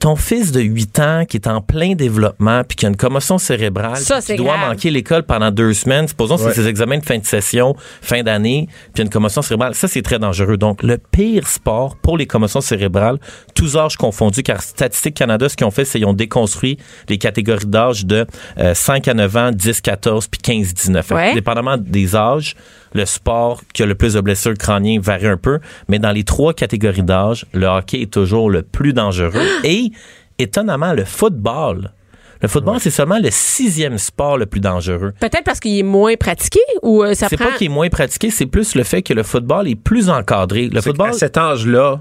[0.00, 3.36] Ton fils de 8 ans qui est en plein développement puis qui a une commotion
[3.36, 4.70] cérébrale, Ça, qui doit grave.
[4.70, 6.52] manquer l'école pendant deux semaines, supposons que Ouais.
[6.54, 10.00] c'est ses examens de fin de session, fin d'année, puis une commotion cérébrale, ça c'est
[10.00, 10.56] très dangereux.
[10.56, 13.18] Donc le pire sport pour les commotions cérébrales,
[13.54, 16.78] tous âges confondus, car Statistique Canada, ce qu'ils ont fait, c'est qu'ils ont déconstruit
[17.10, 18.26] les catégories d'âge de
[18.58, 21.04] euh, 5 à 9 ans, 10, 14, puis 15, 19.
[21.06, 21.34] Fait que Ouais.
[21.34, 22.56] Dépendamment des âges,
[22.94, 26.24] le sport qui a le plus de blessures crâniennes varie un peu, mais dans les
[26.24, 29.46] trois catégories d'âge, le hockey est toujours le plus dangereux.
[29.64, 29.90] Et
[30.38, 31.90] étonnamment, le football,
[32.42, 35.12] le football, c'est seulement le sixième sport le plus dangereux.
[35.20, 37.50] Peut-être parce qu'il est moins pratiqué ou euh, ça C'est prend.
[37.50, 40.68] pas qu'il est moins pratiqué, c'est plus le fait que le football est plus encadré.
[40.68, 42.00] Le football, À cet âge-là,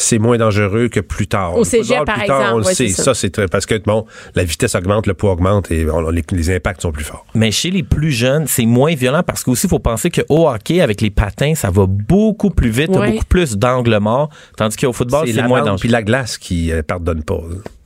[0.00, 1.56] c'est moins dangereux que plus tard.
[1.56, 2.88] Au cégep, football, par plus tard, exemple, on le ouais, sait.
[2.88, 3.02] ça.
[3.04, 6.22] Ça, c'est très- parce que, bon, la vitesse augmente, le poids augmente et on- les,
[6.32, 7.26] les impacts sont plus forts.
[7.34, 10.80] Mais chez les plus jeunes, c'est moins violent parce qu'aussi, il faut penser qu'au hockey,
[10.80, 13.12] avec les patins, ça va beaucoup plus vite, Ouais.
[13.12, 15.78] beaucoup plus d'angles morts, tandis qu'au football, C'est moins dangereux.
[15.80, 17.40] puis la glace qui euh, pardonne pas.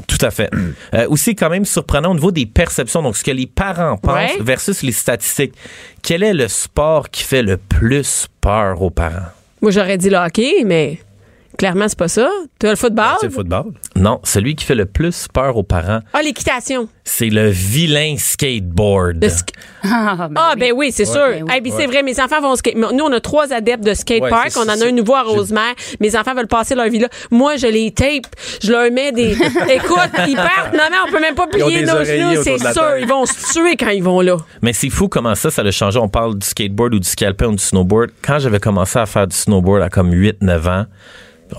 [0.07, 0.50] Tout à fait.
[0.94, 4.14] Euh, aussi, quand même surprenant au niveau des perceptions, donc ce que les parents pensent
[4.14, 4.37] Ouais.
[4.40, 5.55] versus les statistiques.
[6.03, 9.27] Quel est le sport qui fait le plus peur aux parents?
[9.61, 10.98] Moi, j'aurais dit le hockey, mais
[11.56, 12.28] clairement, c'est pas ça.
[12.58, 13.16] Tu as le football?
[13.20, 13.64] C'est le football.
[13.96, 16.88] Non, celui qui fait le plus peur aux parents, Ah, l'équitation.
[17.04, 19.22] c'est le vilain skateboard.
[19.22, 19.48] Le sk-
[19.84, 20.60] Ah, ben Ah, oui.
[20.60, 21.14] ben oui, c'est sûr.
[21.28, 21.62] Ben oui.
[21.66, 22.74] Eh, c'est vrai, mes enfants vont skate.
[22.76, 25.74] Nous, on a trois adeptes de skate Ouais, On en a un nouveau à Rosemère.
[26.00, 27.08] Mes enfants veulent passer leur vie là.
[27.30, 28.26] Moi, je les tape.
[28.62, 29.32] Je leur mets des.
[29.70, 30.72] Écoute, ils partent.
[30.72, 32.42] Non, non, on peut même pas plier nos genoux.
[32.42, 32.98] C'est sûr.
[32.98, 34.36] Ils vont se tuer quand ils vont là.
[34.62, 35.98] Mais c'est fou comment ça, ça a changé.
[35.98, 38.11] On parle du skateboard ou du scalpin ou du snowboard.
[38.22, 40.86] Quand j'avais commencé à faire du snowboard à comme 8-9 ans,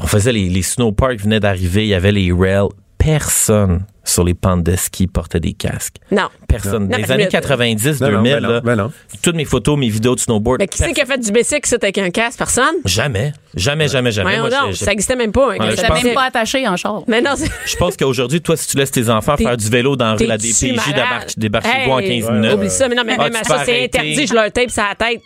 [0.01, 2.69] on faisait les, les snowparks venaient d'arriver, il y avait les rails.
[2.97, 5.95] Personne sur les pentes de ski portait des casques.
[6.11, 6.29] Non.
[6.47, 6.83] Personne.
[6.83, 8.91] Non, Dans les mais- années 90, Non, non, 2000, ben non, là, ben non.
[9.21, 10.59] toutes mes photos, mes vidéos de snowboard.
[10.59, 12.37] Mais qui c'est qui a fait du bicycle, ça, avec un casque?
[12.37, 12.75] Personne?
[12.85, 13.33] Jamais.
[13.55, 14.37] Jamais, jamais, jamais.
[14.39, 15.53] Moi, je- ça existait même pas.
[15.53, 15.93] un bicycle.
[16.05, 17.03] même pas attaché en char.
[17.07, 17.49] Mais non, c'est.
[17.65, 20.71] Je pense qu'aujourd'hui, toi, si tu laisses tes enfants faire du vélo dans la DPJ,
[20.75, 20.85] malade?
[20.93, 22.53] débarque, débarque chez vous en Hey, 15 minutes.
[22.53, 24.27] Oublie ça, mais non, mais Ah, même à ça, c'est interdit.
[24.27, 25.21] Je leur tape sur la tête.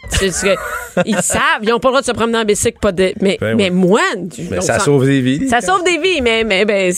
[1.06, 1.42] Ils savent.
[1.64, 2.78] Ils n'ont pas le droit de se promener en bicycle.
[2.80, 3.76] Pas de, mais, Ben mais oui.
[3.76, 4.02] moi,
[4.50, 5.48] Mais ça sauve des vies.
[5.50, 6.94] Ça sauve des vies, mais, mais ben,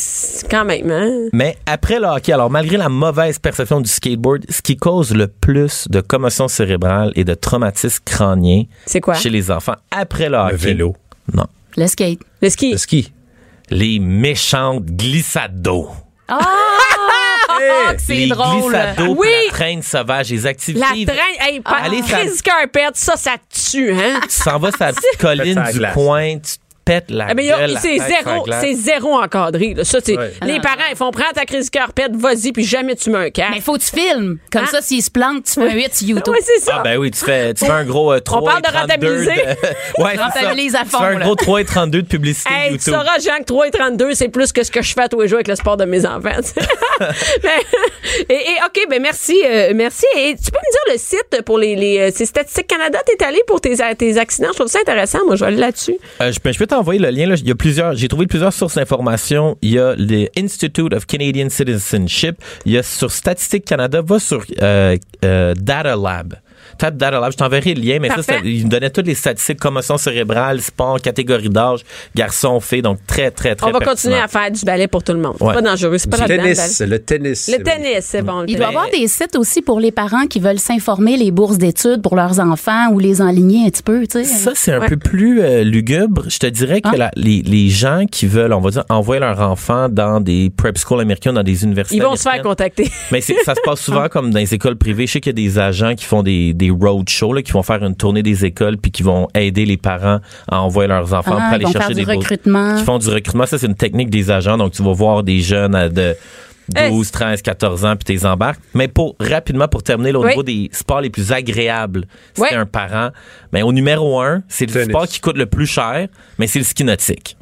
[0.49, 0.89] quand même.
[0.91, 1.29] Hein?
[1.33, 5.27] Mais après le hockey, alors malgré la mauvaise perception du skateboard, ce qui cause le
[5.27, 9.13] plus de commotion cérébrale et de traumatisme crânien C'est quoi?
[9.15, 10.51] chez les enfants après le hockey.
[10.51, 10.95] Le vélo.
[11.33, 11.45] Non.
[11.77, 12.19] Le skate.
[12.41, 12.71] Le ski.
[12.71, 13.13] Le ski.
[13.69, 15.89] Les méchantes glissades d'eau.
[16.27, 16.39] Ah!
[17.95, 18.61] que c'est les drôle.
[18.71, 19.27] glissades d'eau, Oui.
[19.47, 20.85] la traîne sauvage, les activités.
[21.05, 24.19] La traîne, hey, pas, Allez, ça- Carpet, ça, ça tue, hein?
[24.23, 25.93] Tu s'en vas sur la petite colline du glace.
[25.93, 26.55] coin, tu
[26.99, 29.73] te pètes la Ah, mais gueule, c'est zéro, zéro encadré.
[29.75, 29.83] là.
[29.83, 30.33] Ça, c'est Ouais.
[30.45, 30.61] les Ah.
[30.61, 33.51] parents, ils font prendre ta crise carpet, vas-y, puis jamais tu mets un casque.
[33.53, 34.37] Mais faut que tu filmes.
[34.51, 34.67] Comme Hein?
[34.71, 36.33] ça, s'il se plante, tu fais un 8 sur YouTube.
[36.37, 36.77] Oui, c'est ça.
[36.79, 38.79] Ah ben oui, tu fais, tu fais un gros euh, 3 parle et de 32
[39.07, 39.31] rentabiliser.
[39.97, 40.17] de- ouais.
[40.17, 42.93] Rentabilise à fond, Tu fais un gros 3 et 32 de publicité Hey, tu YouTube.
[42.93, 45.21] sauras, Jean, que 3 et 32, c'est plus que ce que je fais à tous
[45.21, 46.29] les jours avec le sport de mes enfants.
[46.43, 46.59] tu.
[47.43, 47.49] Mais-
[48.29, 49.41] et, et, OK, ben merci.
[49.45, 50.05] euh, merci.
[50.17, 51.75] Et tu peux me dire le site pour les.
[51.75, 54.49] les euh, c'est Statistique Canada, t'es allé pour tes, tes accidents.
[54.51, 55.19] Je trouve ça intéressant.
[55.25, 55.97] Moi, je vais aller là-dessus.
[56.21, 57.27] Euh, je, peux, je peux t'envoyer le lien.
[57.27, 57.35] Là.
[57.35, 57.95] Il y a plusieurs.
[57.95, 59.57] J'ai trouvé plusieurs sources d'informations.
[59.61, 62.37] Il y a le Institute of Canadian Citizenship.
[62.65, 64.01] Il y a sur Statistique Canada.
[64.01, 66.35] Va sur euh, euh, Data Lab.
[66.81, 67.31] Tape Data Lab.
[67.31, 68.33] Je t'enverrai le lien, mais ça, Parfait.
[68.33, 71.81] ça, il me donnait toutes les statistiques commotion cérébrale, sport, catégorie d'âge,
[72.15, 72.81] garçon, fille.
[72.81, 73.93] Donc très, très, très On va pertinent.
[73.95, 75.35] continuer à faire du ballet pour tout le monde.
[75.39, 75.97] C'est pas dangereux.
[75.99, 76.81] C'est pas Le tennis.
[76.81, 77.51] Le tennis.
[77.55, 78.43] Le tennis, c'est bon.
[78.47, 81.57] Il doit y avoir des sites aussi pour les parents qui veulent s'informer les bourses
[81.59, 84.23] d'études pour leurs enfants ou les enligner un petit peu, tu sais.
[84.23, 84.87] Ça, c'est un Ouais.
[84.87, 86.23] peu plus euh, lugubre.
[86.27, 86.97] Je te dirais que Ah.
[86.97, 90.77] la- les, les gens qui veulent, on va dire, envoyer leur enfant dans des prep
[90.79, 92.89] schools américains, dans des universités Ils vont se faire contacter.
[93.11, 95.05] Mais ça se passe souvent comme dans les écoles privées.
[95.05, 97.51] Je sais qu'il y a des agents qui font des, des road shows, là, qui
[97.51, 100.19] vont faire une tournée des écoles puis qui vont aider les parents
[100.49, 102.17] à envoyer leurs enfants Ah, pour aller ils vont chercher faire des du bourses.
[102.25, 102.75] recrutement.
[102.77, 103.45] Qui font du recrutement.
[103.45, 104.57] Ça, c'est une technique des agents.
[104.57, 106.15] Donc, tu vas voir des jeunes de
[106.89, 108.61] 12, 13, 14 ans puis t'es embarques.
[108.73, 110.29] Mais pour, rapidement, pour terminer, là, au Oui.
[110.29, 112.47] niveau des sports les plus agréables, si Oui.
[112.49, 113.09] t'es un parent,
[113.51, 114.87] ben, au numéro un, c'est le Tennis.
[114.89, 116.07] sport qui coûte le plus cher,
[116.39, 117.35] mais c'est le ski nautique.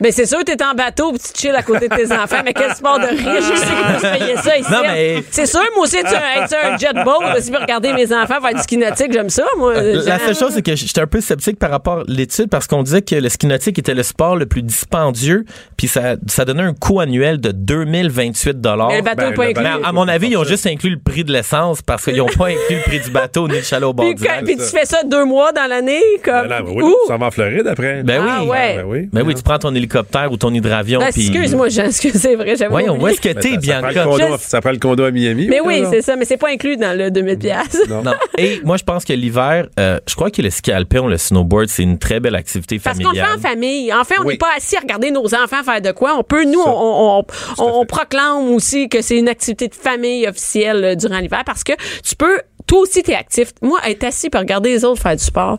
[0.00, 2.42] Mais c'est sûr, t'es en bateau pis tu chill à côté de tes enfants.
[2.44, 4.70] Mais quel sport de riche, je sais se payer ça ici.
[4.72, 7.22] Non, mais- C'est sûr, moi aussi, tu un, tu un jet boat.
[7.24, 9.74] là, Si je veux regarder mes enfants faire du ski nautique, j'aime ça, moi.
[9.80, 12.82] La seule chose, c'est que j'étais un peu sceptique par rapport à l'étude parce qu'on
[12.82, 15.44] disait que le ski nautique était le sport le plus dispendieux,
[15.76, 18.88] puis ça, ça donnait un coût annuel de 2028 dollars.
[18.88, 19.62] Mais le bateau Ben, est pas inclus.
[19.80, 22.26] Mais à mon avis, ils ont juste inclus le prix de l'essence parce qu'ils n'ont
[22.26, 24.44] pas inclus le prix du bateau ni le chalet au bord Puis, du quand- lac.
[24.44, 26.48] puis tu fais ça deux mois dans l'année, comme.
[26.48, 26.94] Ben non, oui, Où?
[27.02, 28.02] tu s'en vas en Floride après.
[28.02, 28.48] Ben Ah oui.
[28.48, 28.76] ouais.
[28.76, 29.08] Ben oui.
[29.12, 31.00] Ben oui, tu prends ton hélicoptère ou ton hydravion.
[31.00, 33.88] Ben, excuse-moi, Jean, excuse, c'est vrai, j'avais Voyons, où est-ce que t'es, ça, ça, prend
[33.88, 34.04] le Bianca?
[34.04, 35.46] condo, Je- ça prend le condo à Miami.
[35.48, 35.90] Mais ou oui, non?
[35.90, 37.78] c'est ça, mais c'est pas inclus dans le 2000 pièces.
[37.88, 38.02] Non.
[38.38, 41.18] Et moi, je pense que l'hiver, euh, je crois que le ski alpin ou le
[41.18, 43.40] snowboard, c'est une très belle activité Parce qu'on le familiale.
[43.40, 43.92] fait en famille.
[43.92, 44.36] En fait, on n'est Oui.
[44.38, 46.14] pas assis à regarder nos enfants faire de quoi.
[46.18, 47.24] On peut, nous, on, on, on-
[47.64, 51.64] on- on proclame aussi que c'est une activité de famille officielle euh, durant l'hiver parce
[51.64, 51.72] que
[52.04, 53.52] tu peux, toi aussi, t'es actif.
[53.60, 55.56] Moi, être assis pour regarder les autres faire du sport,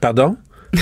[0.00, 0.36] Pardon?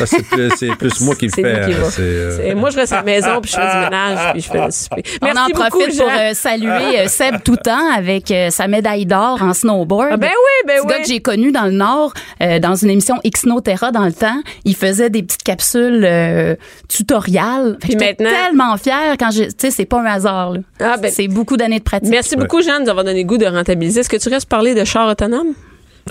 [0.07, 1.53] C'est plus, c'est plus moi qui le c'est fais.
[1.53, 4.33] moi qui hein, euh, Moi, je reste à la maison puis je fais du ménage
[4.33, 5.03] puis je fais le souper.
[5.21, 6.05] On Merci en beaucoup, profite Jean.
[6.05, 10.11] pour euh, saluer euh, Seb Toutan avec euh, sa médaille d'or en snowboard.
[10.13, 10.89] Ah, ben oui, ben oui.
[10.89, 12.13] gars que j'ai connu dans le Nord,
[12.43, 16.55] euh, dans une émission Xnoterra dans le temps, il faisait des petites capsules euh,
[16.89, 17.77] tutoriales.
[17.83, 19.49] J'étais maintenant- tellement fière quand j'ai...
[19.49, 20.53] Tu sais, c'est pas un hasard.
[20.53, 20.61] là.
[20.81, 22.11] Ah, ben- c'est beaucoup d'années de pratique.
[22.11, 24.01] Merci beaucoup, Jeanne, d'avoir donné le goût de rentabiliser.
[24.01, 25.55] Est-ce que tu restes parler de char autonome?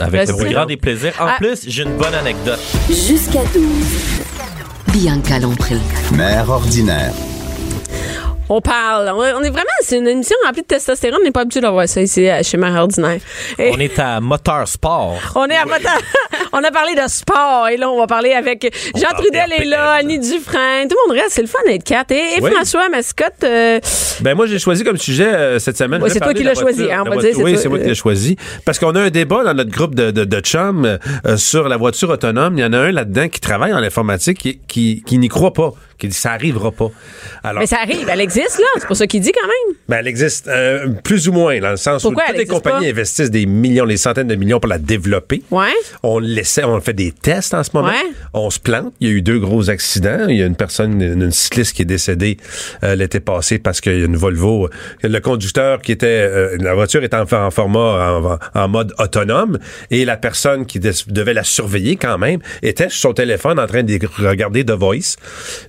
[0.01, 1.13] Avec le plus grand des plaisirs.
[1.19, 1.35] En Ah.
[1.39, 2.59] plus, j'ai une bonne anecdote.
[2.89, 3.63] Jusqu'à 12.
[4.91, 5.75] Bianca Lompré.
[6.13, 7.13] Mère ordinaire.
[8.49, 9.11] On parle.
[9.15, 11.19] On est vraiment, c'est une émission remplie de testostérone.
[11.21, 13.19] On n'est pas habitué d'avoir ça ici euh, chez Mère Ordinaire.
[13.57, 15.19] Et- On est à Moteur Sport.
[15.35, 15.99] On est à moteur-
[16.53, 19.91] On a parlé de sport et là, on va parler avec Jean Trudel est là,
[19.91, 20.87] Annie Dufresne.
[20.89, 21.33] Tout le monde reste.
[21.35, 22.11] C'est le fun d'être quatre.
[22.11, 22.49] Et, et Oui.
[22.51, 23.79] François Mascotte, euh,
[24.21, 26.01] Ben moi j'ai choisi comme sujet euh, cette semaine.
[26.01, 27.85] Ouais, c'est toi qui l'as la choisi, hein, on va dire, Oui, c'est moi qui
[27.85, 28.35] l'ai choisi
[28.65, 31.77] parce qu'on a un débat dans notre groupe de, de, de chums euh, sur la
[31.77, 32.57] voiture autonome.
[32.57, 35.53] Il y en a un là-dedans qui travaille en informatique qui, qui, qui n'y croit
[35.53, 36.89] pas, qui dit ça arrivera pas.
[37.43, 38.07] Alors mais ça arrive.
[38.09, 38.65] Elle existe, là.
[38.77, 39.75] C'est pour ça qu'il dit quand même.
[39.87, 42.85] ben, elle existe euh, plus ou moins dans le sens Pourquoi où toutes les compagnies
[42.85, 42.91] pas?
[42.91, 45.43] investissent des millions, des centaines de millions pour la développer.
[45.51, 45.67] Ouais.
[46.03, 47.89] On l'essaie, on fait des tests en ce moment.
[47.89, 48.11] Ouais.
[48.33, 48.93] On se plante.
[48.99, 50.25] Il y a eu deux gros accidents.
[50.29, 52.37] Il y a une personne, une, une cycliste qui est décédée
[52.83, 54.69] euh, l'été passé parce qu'il y a une Volvo.
[55.03, 59.59] Le conducteur qui était, euh, la voiture était en, en format en, en mode autonome
[59.91, 63.67] et la personne qui de- devait la surveiller quand même était sur son téléphone en
[63.67, 65.15] train de regarder The Voice.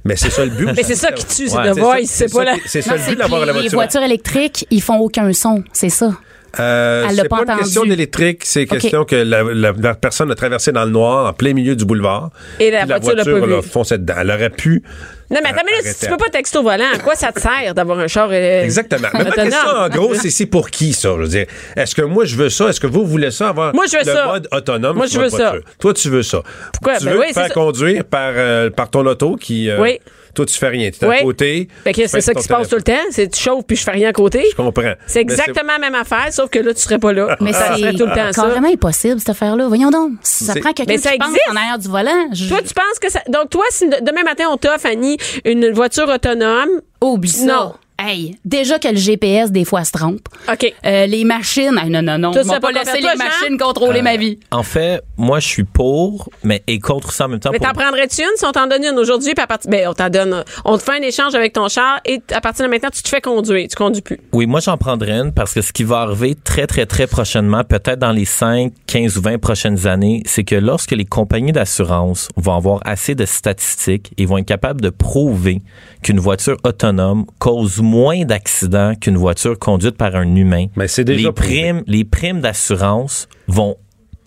[0.04, 0.68] Mais c'est ça le but.
[0.76, 1.98] Mais c'est ça qui tue, c'est ça- Voice.
[2.04, 3.72] C'est ça pas C'est ça le c'est but d'avoir la les voiture.
[3.78, 6.12] voitures électriques, ils font aucun son, c'est ça.
[6.58, 8.68] Euh, l'a c'est pas une question d'électrique, c'est Ok.
[8.70, 11.84] question que la, la- la personne a traversé dans le noir, en plein milieu du
[11.84, 12.30] boulevard.
[12.58, 14.14] Et la Puis voiture l'a pas l'a foncé dedans.
[14.20, 14.82] Elle aurait pu.
[15.30, 17.30] Non, mais attends, mais là, si tu peux pas texter au volant, à quoi ça
[17.30, 19.06] te sert d'avoir un char euh, Exactement.
[19.14, 21.10] Mais ma question, en gros, c'est c'est pour qui, ça?
[21.16, 21.46] Je veux dire,
[21.76, 22.68] est-ce que moi, je veux ça?
[22.68, 24.26] Est-ce que vous voulez ça, avoir Moi, je veux le ça.
[24.26, 25.36] mode autonome Moi, je veux ça.
[25.52, 25.60] voiture?
[25.78, 26.42] Toi, tu veux ça.
[26.72, 26.96] Pourquoi?
[26.98, 27.54] Tu Ben veux oui, te faire ça.
[27.54, 29.70] conduire par, euh, par ton auto qui...
[29.70, 30.00] euh, Oui.
[30.34, 30.90] Toi, tu fais rien.
[30.90, 31.16] Tu es Oui.
[31.16, 31.68] à côté.
[31.84, 32.92] Fait que c'est ça qui se passe tout le temps.
[33.10, 34.44] C'est tu chauffes puis je fais rien à côté.
[34.50, 34.92] Je comprends.
[35.06, 37.36] C'est exactement la même affaire, sauf que là, tu serais pas là.
[37.40, 38.42] Mais ça serait c'est tout le temps ça.
[38.42, 39.66] carrément impossible, cette affaire-là.
[39.68, 40.12] Voyons donc.
[40.22, 41.50] Ça C'est- prend quelqu'un Mais qui ça pense existe.
[41.50, 42.28] en arrière du volant.
[42.32, 43.20] Je- Toi, tu penses que ça.
[43.28, 46.68] Donc, toi, si de- demain matin, on t'offre, Annie, une voiture autonome.
[47.02, 47.44] Oublie ça.
[47.46, 47.74] Non.
[48.02, 50.26] Hey, déjà que le GPS, des fois, se trompe.
[50.50, 50.72] OK.
[50.86, 52.30] Euh, les machines, ah, non, non, non.
[52.30, 53.18] Tu pas faire, les toi, Jean?
[53.24, 54.38] machines contrôler ma vie.
[54.50, 57.50] En fait, moi, je suis pour, mais et contre ça en même temps.
[57.52, 59.70] Mais pour- t'en prendrais-tu une si on t'en donne une aujourd'hui, puis à partir.
[59.70, 60.44] Ben, on t'en donne.
[60.64, 63.08] On te fait un échange avec ton char et à partir de maintenant, tu te
[63.08, 63.68] fais conduire.
[63.68, 64.18] Tu conduis plus.
[64.32, 67.64] Oui, moi, j'en prendrais une parce que ce qui va arriver très, très, très prochainement,
[67.64, 72.28] peut-être dans les 5, 15 ou 20 prochaines années, c'est que lorsque les compagnies d'assurance
[72.36, 75.60] vont avoir assez de statistiques, ils vont être capables de prouver
[76.02, 77.89] qu'une voiture autonome cause moins
[78.24, 80.66] d'accidents qu'une voiture conduite par un humain.
[80.76, 83.76] Mais c'est déjà les primes, les primes d'assurance vont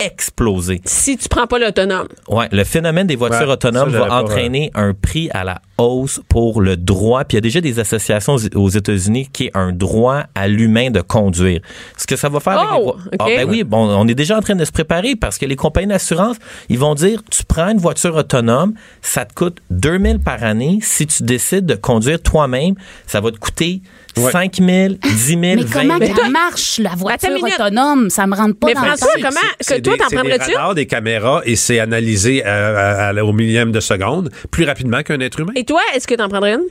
[0.00, 0.80] exploser.
[0.84, 2.08] Si tu prends pas l'autonome.
[2.28, 6.20] Ouais, le phénomène des voitures Ouais, autonomes ça, va entraîner un prix à la hausse
[6.28, 7.24] pour le droit.
[7.24, 10.90] Puis il y a déjà des associations aux- États-Unis qui est un droit à l'humain
[10.90, 11.60] de conduire.
[11.96, 13.16] Ce que ça va faire avec Oh, les vo- ok.
[13.20, 15.56] Ah, ben oui, bon, on est déjà en train de se préparer parce que les
[15.56, 16.36] compagnies d'assurance,
[16.68, 20.78] ils vont dire tu prends une voiture autonome, ça te coûte 2000 par année.
[20.82, 22.74] Si tu décides de conduire toi-même,
[23.06, 23.80] ça va te coûter
[24.16, 24.30] Ouais.
[24.30, 26.14] 5 000, 10 000, Mais 20 comment 000.
[26.14, 28.10] qu'elle marche, la voiture autonome?
[28.10, 29.24] Ça me rentre pas Mais dans le François, tête.
[29.24, 29.40] comment-
[29.76, 30.46] que toi, t'en c'est prendrais-tu?
[30.50, 34.64] des radars, des caméras et c'est analysé à- à- à- au millième de seconde plus
[34.66, 35.52] rapidement qu'un être humain.
[35.56, 36.62] Et toi, est-ce que t'en prendrais une?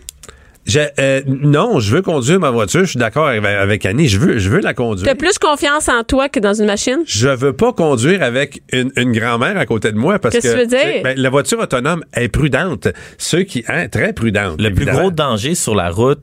[1.00, 2.82] Euh, non, je veux conduire ma voiture.
[2.82, 4.08] Je suis d'accord avec, avec Annie.
[4.08, 5.06] Je veux, je veux la conduire.
[5.06, 7.00] T'as plus confiance en toi que dans une machine?
[7.06, 10.54] Je veux pas conduire avec une, une grand-mère à côté de moi parce que Qu'est-ce
[10.54, 10.96] que tu veux dire?
[10.98, 12.88] tu ben, la voiture autonome est prudente.
[13.18, 14.62] Ceux qui, hein, très prudente.
[14.62, 16.22] Le plus gros danger sur la route,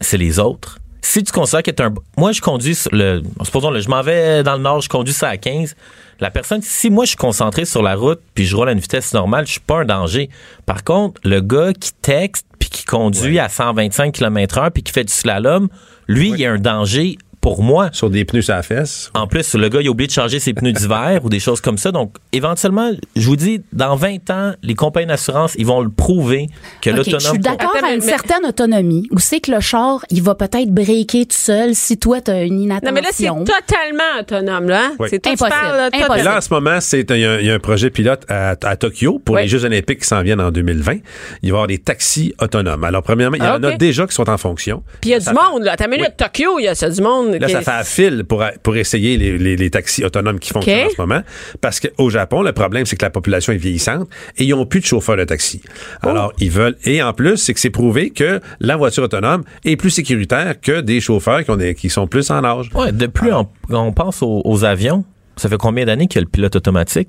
[0.00, 0.78] c'est les autres.
[1.04, 1.92] Si tu considères que tu un.
[2.16, 2.76] Moi, je conduis.
[2.76, 3.22] sur le.
[3.42, 5.74] Supposons, là, je m'en vais dans le nord, je conduis ça à 15.
[6.20, 8.78] La personne, si moi, je suis concentré sur la route puis je roule à une
[8.78, 10.30] vitesse normale, je suis pas un danger.
[10.66, 15.04] Par contre, le gars qui texte puis qui conduit à 125 km/h puis qui fait
[15.04, 15.68] du slalom,
[16.08, 17.90] lui, il y a un danger pour moi.
[17.92, 19.10] Sur des pneus à la fesse.
[19.14, 21.60] En plus, le gars, il a oublié de changer ses pneus d'hiver ou des choses
[21.60, 21.92] comme ça.
[21.92, 26.46] Donc, éventuellement, je vous dis, dans 20 ans, les compagnies d'assurance, ils vont le prouver
[26.80, 27.20] que OK, l'autonome.
[27.20, 30.34] je suis d'accord à une mais- certaine autonomie où c'est que le char, il va
[30.34, 32.94] peut-être breaker tout seul si toi, tu as une Non, inattention.
[32.94, 34.82] mais là, c'est totalement autonome, là.
[34.86, 34.92] hein?
[35.00, 35.08] Oui.
[35.10, 35.50] C'est Impossible.
[35.50, 35.90] parles.
[36.20, 37.90] Et là, en ce moment, c'est il y, a un- il y a un projet
[37.90, 40.92] pilote à, à Tokyo pour les Jeux olympiques qui s'en viennent en 2020.
[40.94, 41.02] Il va
[41.42, 42.84] y avoir des taxis autonomes.
[42.84, 43.78] Alors, premièrement, il y Ah, en a ok.
[43.78, 44.82] déjà qui sont en fonction.
[45.00, 45.74] Puis il y a Ça du monde, là.
[45.76, 46.14] T'as minute, Oui.
[46.16, 47.31] Tokyo, il y a ça, du monde.
[47.38, 50.80] Là, ça fait à fil pour, pour essayer les, les- les taxis autonomes qui fonctionnent
[50.86, 50.86] OK.
[50.86, 51.22] en ce moment.
[51.60, 54.08] Parce qu'au Japon, le problème, c'est que la population est vieillissante
[54.38, 55.60] et ils n'ont plus de chauffeurs de taxi.
[56.04, 56.08] Oh.
[56.08, 56.76] Alors, ils veulent.
[56.84, 60.80] Et en plus, c'est que c'est prouvé que la voiture autonome est plus sécuritaire que
[60.80, 62.70] des chauffeurs qui, ont des- qui sont plus en âge.
[62.74, 65.04] Ouais, de plus, on, on pense aux, aux avions.
[65.36, 67.08] Ça fait combien d'années qu'il y a le pilote automatique?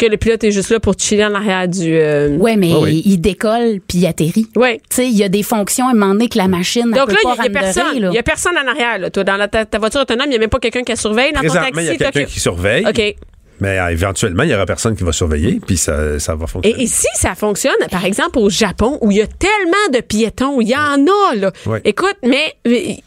[0.00, 1.94] Que le pilote est juste là pour chiller en arrière du.
[1.94, 3.02] euh, Ouais, mais oui.
[3.04, 4.46] il décolle puis il atterrit.
[4.56, 4.78] Ouais.
[4.88, 6.96] Tu sais, il y a des fonctions à un moment donné que la machine ne
[6.96, 8.00] Donc peut là, pas il y, a renderer, personne.
[8.00, 8.08] là.
[8.10, 9.10] Il y a personne en arrière, là.
[9.10, 10.96] Toi, dans la- ta, ta voiture autonome, il n'y a même pas quelqu'un qui la
[10.96, 11.70] surveille dans ton taxi.
[11.76, 12.86] il y a quelqu'un qui surveille.
[12.88, 13.14] OK.
[13.60, 16.80] Mais euh, éventuellement, il y aura personne qui va surveiller, puis ça, ça va fonctionner.
[16.80, 20.00] Et, et si ça fonctionne, par exemple, au Japon, où il y a tellement de
[20.00, 21.52] piétons, il y en a, là.
[21.66, 21.82] Ouais.
[21.84, 23.00] Écoute, mais, mais,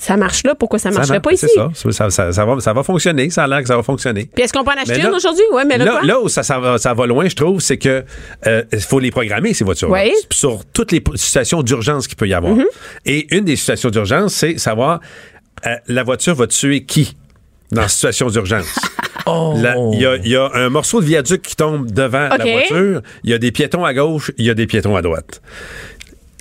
[0.00, 1.46] Ça marche là, pourquoi ça marcherait marche, pas ici?
[1.48, 1.70] C'est ça.
[1.74, 3.30] Ça, ça- ça- ça va, ça va fonctionner.
[3.30, 4.30] Ça a l'air que ça va fonctionner.
[4.32, 5.42] Puis est-ce qu'on peut en acheter là- une aujourd'hui?
[5.52, 6.02] Ouais, mais là, là, quoi?
[6.06, 8.04] là où ça, ça va, ça va loin, je trouve, c'est que
[8.46, 10.12] euh, il faut les programmer, ces voitures Oui.
[10.30, 12.54] sur toutes les situations d'urgence qu'il peut y avoir.
[12.54, 12.64] Mhm.
[13.06, 15.00] Et une des situations d'urgence, c'est savoir
[15.66, 17.16] euh, la voiture va tuer qui
[17.72, 18.66] dans la situation d'urgence?
[19.30, 19.52] Oh.
[19.92, 23.02] Il y, a, il y a un morceau de viaduc qui tombe devant la voiture.
[23.24, 25.42] Il y a des piétons à gauche, il y a des piétons à droite.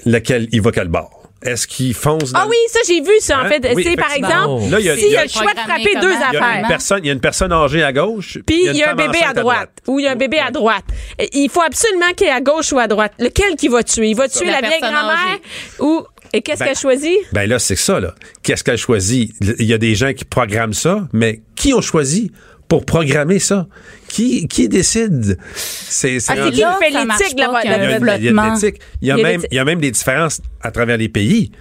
[0.06, 1.17] Lequel il va quel bord?
[1.42, 3.50] Est-ce qu'il fonce dans Ah oui, ça, j'ai vu ça, en Hein?
[3.50, 3.74] fait.
[3.76, 6.12] Oui, c'est par exemple, y s'il y y a le choix de frapper deux comment?
[6.12, 6.68] il y, a une affaires.
[6.68, 8.40] personne, il y a une personne âgée à gauche.
[8.46, 9.72] Puis il y a un bébé à droite.
[9.88, 10.86] Ou il y a un bébé à droite.
[11.34, 13.14] Il faut absolument qu'il y ait à gauche ou à droite.
[13.20, 14.10] Lequel qui va tuer?
[14.10, 15.40] Il va tuer La la, vieille grand-mère
[15.80, 16.06] ou.
[16.34, 17.18] Et qu'est-ce Ben, qu'elle choisit?
[17.32, 18.14] Ben là, c'est ça, là.
[18.44, 19.34] Qu'est-ce qu'elle choisit?
[19.60, 22.32] Il y a des gens qui programment ça, mais qui ont choisi?
[22.68, 23.68] Pour programmer ça?
[24.08, 25.38] Qui, qui décide?
[25.56, 28.56] C'est, Ah, qui là, fait l'éthique de développement.
[29.02, 29.08] il
[29.52, 31.52] y a même des différences à travers les pays.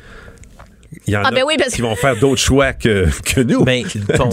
[1.06, 3.40] Il y en Ah, a ben oui, parce qui vont faire d'autres choix que, que
[3.40, 3.64] nous.
[3.64, 3.84] Ben,
[4.16, 4.30] ton, ton-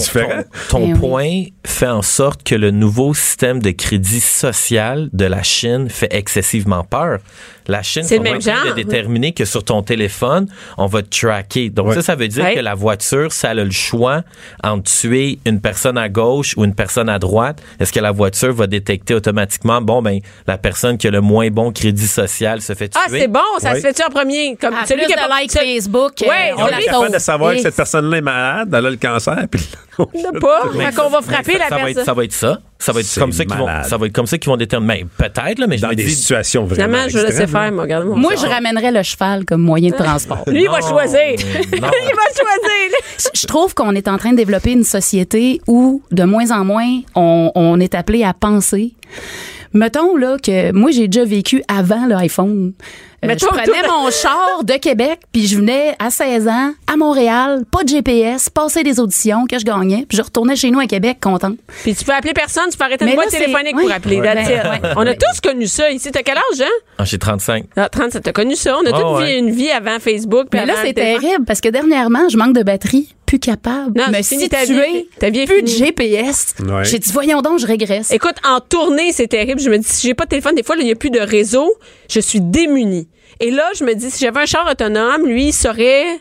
[0.69, 0.99] ton Ben oui.
[0.99, 6.13] point fait en sorte que le nouveau système de crédit social de la Chine fait
[6.13, 7.19] excessivement peur.
[7.67, 8.65] La Chine sont même genre.
[8.67, 10.47] de déterminer que sur ton téléphone,
[10.77, 11.69] on va te tracker.
[11.69, 14.23] Donc ça, ça veut dire que la voiture, ça a le choix
[14.61, 17.61] entre tuer une personne à gauche ou une personne à droite.
[17.79, 21.49] Est-ce que la voiture va détecter automatiquement, bon, ben, la personne qui a le moins
[21.51, 22.99] bon crédit social se fait tuer?
[23.01, 23.77] Ah, c'est bon, ça Oui.
[23.77, 24.57] se fait-tu en premier?
[24.59, 27.19] Comme À celui plus qui a de ce- Facebook, Ouais, euh, on est capable de
[27.19, 29.61] savoir que Et- cette personne-là est malade, elle a le cancer, puis
[29.99, 30.61] On l'a pas.
[30.71, 32.05] Fait qu'on va frapper ça, la ça va être, personne.
[32.05, 32.59] ça va être ça.
[32.79, 33.85] Ça va être comme ça qu'ils vont, malade.
[33.85, 35.05] ça va être comme ça qu'ils vont déterminer.
[35.19, 37.83] Ben, peut-être, là, mais je dans des dis, situations vraiment Finalement, je extrêmes, faire, moi.
[37.83, 38.15] Regarde moi.
[38.17, 40.43] Moi, je ramènerais le cheval comme moyen de transport.
[40.47, 41.19] Lui, il va choisir.
[41.35, 43.29] il va choisir.
[43.35, 47.01] Je trouve qu'on est en train de développer une société où, de moins en moins,
[47.15, 48.93] on, on est appelé à penser.
[49.73, 52.73] Mettons là que moi j'ai déjà vécu avant l'iPhone.
[53.23, 56.97] Euh, Mais je prenais mon char de Québec puis je venais à 16 ans à
[56.97, 60.79] Montréal, pas de GPS, passer des auditions que je gagnais, puis je retournais chez nous
[60.81, 61.55] à Québec contente.
[61.83, 64.19] Puis tu peux appeler personne, tu peux arrêter une boîte téléphonique pour appeler.
[64.19, 64.27] Ouais.
[64.35, 64.91] Ouais.
[64.97, 66.11] On a tous connu ça ici.
[66.11, 66.65] T'as quel âge, Jean?
[66.97, 67.63] Ah, j'ai 35.
[67.77, 68.75] Ah, 37, t'as connu ça.
[68.77, 69.39] On a Ah, tous ouais.
[69.39, 70.47] une vie avant Facebook.
[70.51, 74.07] puis Mais là c'est terrible parce que dernièrement, je manque de batterie, plus capable Non,
[74.11, 75.67] de me situer, vie- ta vie est plus de.
[75.67, 76.53] GPS.
[76.59, 76.83] Ouais.
[76.85, 78.11] J'ai dit voyons donc, je régresse.
[78.11, 79.59] Écoute, en tournée, c'est terrible.
[79.59, 81.09] Je me dis, si j'ai pas de téléphone, des fois, là, il n'y a plus
[81.09, 81.73] de réseau,
[82.09, 83.07] je suis démunie.
[83.39, 86.19] Et là, je me dis, si j'avais un char autonome, lui, il saurait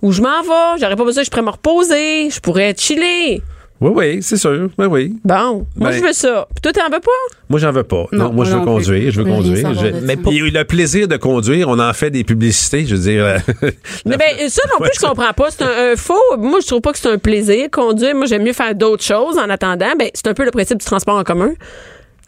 [0.00, 0.78] où je m'en vais.
[0.80, 3.42] J'aurais pas besoin, je pourrais me reposer, je pourrais chiller.
[3.84, 4.70] Oui, oui, c'est sûr.
[4.78, 5.14] Oui, oui.
[5.24, 6.48] Bon, moi, Ben- je veux ça.
[6.54, 7.10] Puis toi, t'en veux pas?
[7.50, 8.06] Moi, j'en veux pas.
[8.12, 9.10] Non, Non, moi, je veux conduire.
[9.12, 9.68] Je veux conduire.
[10.02, 12.86] Mais pour- le plaisir de conduire, on en fait des publicités.
[12.86, 13.24] Je veux dire.
[13.24, 13.38] euh,
[14.06, 15.50] Mais ben, ça non plus, je comprends pas.
[15.50, 16.14] C'est un, un faux.
[16.38, 17.68] Moi, je trouve pas que c'est un plaisir.
[17.70, 19.92] Conduire, moi, j'aime mieux faire d'autres choses en attendant.
[19.98, 21.50] Ben, c'est un peu le principe du transport en commun.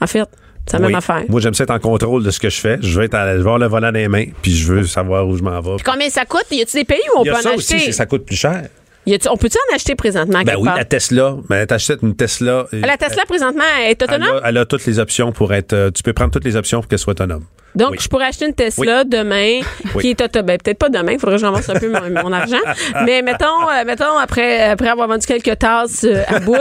[0.02, 0.24] En fait,
[0.66, 0.86] c'est la oui.
[0.92, 1.22] même affaire.
[1.30, 2.76] Moi, j'aime ça être en contrôle de ce que je fais.
[2.82, 4.84] Je veux être à, je veux avoir le volant dans les mains, puis je veux
[4.84, 5.76] savoir où je m'en vais.
[5.76, 6.44] Puis combien ça coûte?
[6.50, 7.74] Y a-tu des pays où on Il y peut a en ça acheter?
[7.76, 8.64] aussi, c'est que ça coûte plus cher.
[9.06, 10.42] Y on peut-tu en acheter présentement?
[10.44, 10.76] Ben oui, part?
[10.76, 11.36] la Tesla.
[11.48, 12.66] Ben, t'achètes une Tesla.
[12.72, 14.40] La Tesla, présentement, est Elle autonome?
[14.42, 15.72] a, elle a toutes les options pour être.
[15.72, 17.44] euh, tu peux prendre toutes les options pour qu'elle soit autonome.
[17.74, 17.98] Donc, Oui.
[18.00, 19.60] je pourrais acheter une Tesla demain
[19.94, 20.02] Oui.
[20.02, 20.46] qui est autonome.
[20.46, 22.56] Ben, peut-être pas demain, il faudrait que j'en un peu mon, mon argent.
[23.04, 26.56] Mais mettons, euh, mettons après, après avoir vendu quelques tasses euh, à bout,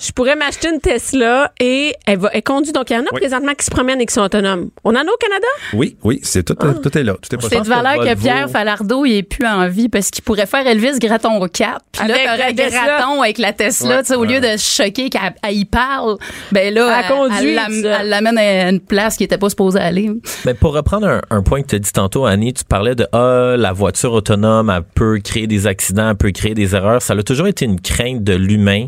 [0.00, 2.72] je pourrais m'acheter une Tesla et elle, va, elle conduit.
[2.72, 3.20] Donc, il y en a Oui.
[3.20, 4.70] présentement qui se promènent et qui sont autonomes.
[4.84, 5.46] On en a au Canada?
[5.74, 6.66] Oui, oui, c'est tout, Ah.
[6.82, 7.14] tout est là.
[7.14, 10.24] Tout est C'est de valeur que Pierre Falardeau il est plus en vie parce qu'il
[10.24, 11.80] pourrait faire Elvis Graton 4.
[11.92, 12.80] Puis là, Avec t'aurais la Tesla.
[12.98, 15.64] Graton avec la Tesla, Ouais, tu sais, au lieu de se choquer qu'elle elle y
[15.64, 16.16] parle,
[16.52, 20.10] ben là, Elle conduit, elle, l'amène à une place qui était pas supposée aller.
[20.44, 23.54] Mais pour reprendre un, point que tu as dit tantôt, Annie, tu parlais de ah,
[23.56, 27.02] la voiture autonome, elle peut créer des accidents, elle peut créer des erreurs.
[27.02, 28.86] Ça a toujours été une crainte de l'humain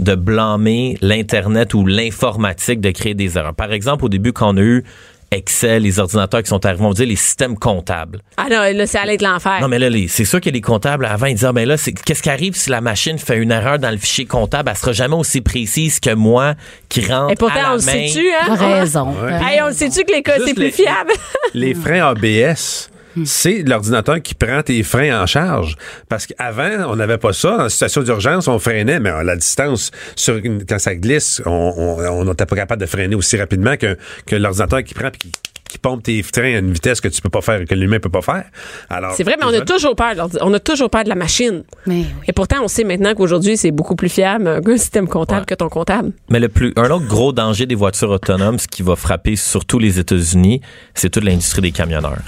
[0.00, 3.54] de blâmer l'Internet ou l'informatique de créer des erreurs.
[3.54, 4.84] Par exemple, au début, quand on a eu
[5.30, 8.20] Excel, les ordinateurs qui sont arrivés, on va dire les systèmes comptables.
[8.36, 9.58] Ah non, là, ça allait être l'enfer.
[9.60, 11.92] Non, mais là, c'est sûr que les comptables, avant, ils disaient, ah, ben là, c'est,
[11.92, 14.70] qu'est-ce qui arrive si la machine fait une erreur dans le fichier comptable?
[14.70, 16.54] Elle sera jamais aussi précise que moi
[16.88, 18.54] qui rentre Et pourtant, à la on le sait-tu, hein?
[18.54, 19.12] Raison.
[19.22, 19.32] Ouais.
[19.42, 21.12] Hey, on le sait-tu que les cas, c'est plus les- fiable?
[21.54, 22.90] Les freins ABS.
[23.24, 25.76] C'est l'ordinateur qui prend tes freins en charge.
[26.08, 27.64] Parce qu'avant, on n'avait pas ça.
[27.64, 31.98] En situation d'urgence, on freinait, mais à la distance, sur une- quand ça glisse, on
[32.10, 33.96] on n'était pas capable de freiner aussi rapidement que,
[34.26, 35.32] que l'ordinateur qui prend et qui,
[35.68, 38.08] qui pompe tes freins à une vitesse que tu peux pas faire, que l'humain peut
[38.08, 38.44] pas faire.
[38.90, 40.14] Alors, C'est vrai, mais on a toujours peur.
[40.40, 41.64] On a toujours peur de la machine.
[41.86, 42.06] Mais oui.
[42.28, 45.46] Et pourtant, on sait maintenant qu'aujourd'hui, c'est beaucoup plus fiable qu'un système comptable Ouais.
[45.46, 46.12] que ton comptable.
[46.30, 49.78] Mais le plus, un autre gros danger des voitures autonomes, ce qui va frapper surtout
[49.78, 50.60] les États-Unis,
[50.94, 52.18] c'est toute l'industrie des camionneurs.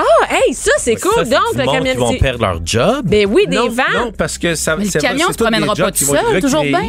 [0.00, 1.12] Ah, hey, ça, c'est cool.
[1.14, 1.92] Ça, Donc, le camion.
[1.92, 3.02] qui vont perdre leur job.
[3.04, 3.82] Ben oui, des non, vents.
[3.94, 4.76] non, parce que ça.
[4.76, 6.82] Mais le vrai, camion c'est se promènera pas tout seul, toujours bien.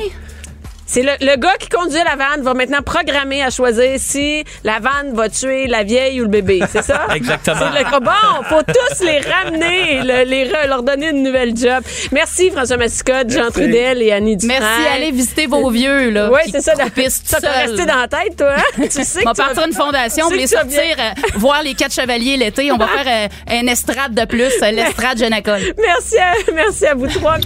[0.94, 4.80] C'est le, le gars qui conduit la vanne va maintenant programmer à choisir si la
[4.80, 6.62] vanne va tuer la vieille ou le bébé.
[6.70, 7.08] C'est ça?
[7.16, 7.56] Exactement.
[7.74, 11.82] C'est le bon, faut tous les ramener, le- les re- leur donner une nouvelle job.
[12.12, 14.60] Merci François Massicotte, Jean Trudel et Annie Dufresne.
[14.62, 16.30] Merci, allez visiter vos vieux, là.
[16.30, 16.74] Oui, c'est ça.
[16.74, 17.50] croupissent Ça seuls.
[17.70, 18.84] resté dans la tête, toi, hein?
[18.84, 21.22] Tu sais On va que tu vas- partir une fondation, on va les sortir, euh,
[21.36, 22.70] voir les quatre chevaliers l'été.
[22.72, 25.62] On va faire euh, un estrade de plus, euh, l'estrade Genacol.
[25.78, 27.38] Merci à, merci à vous trois.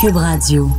[0.00, 0.70] Cube Radio.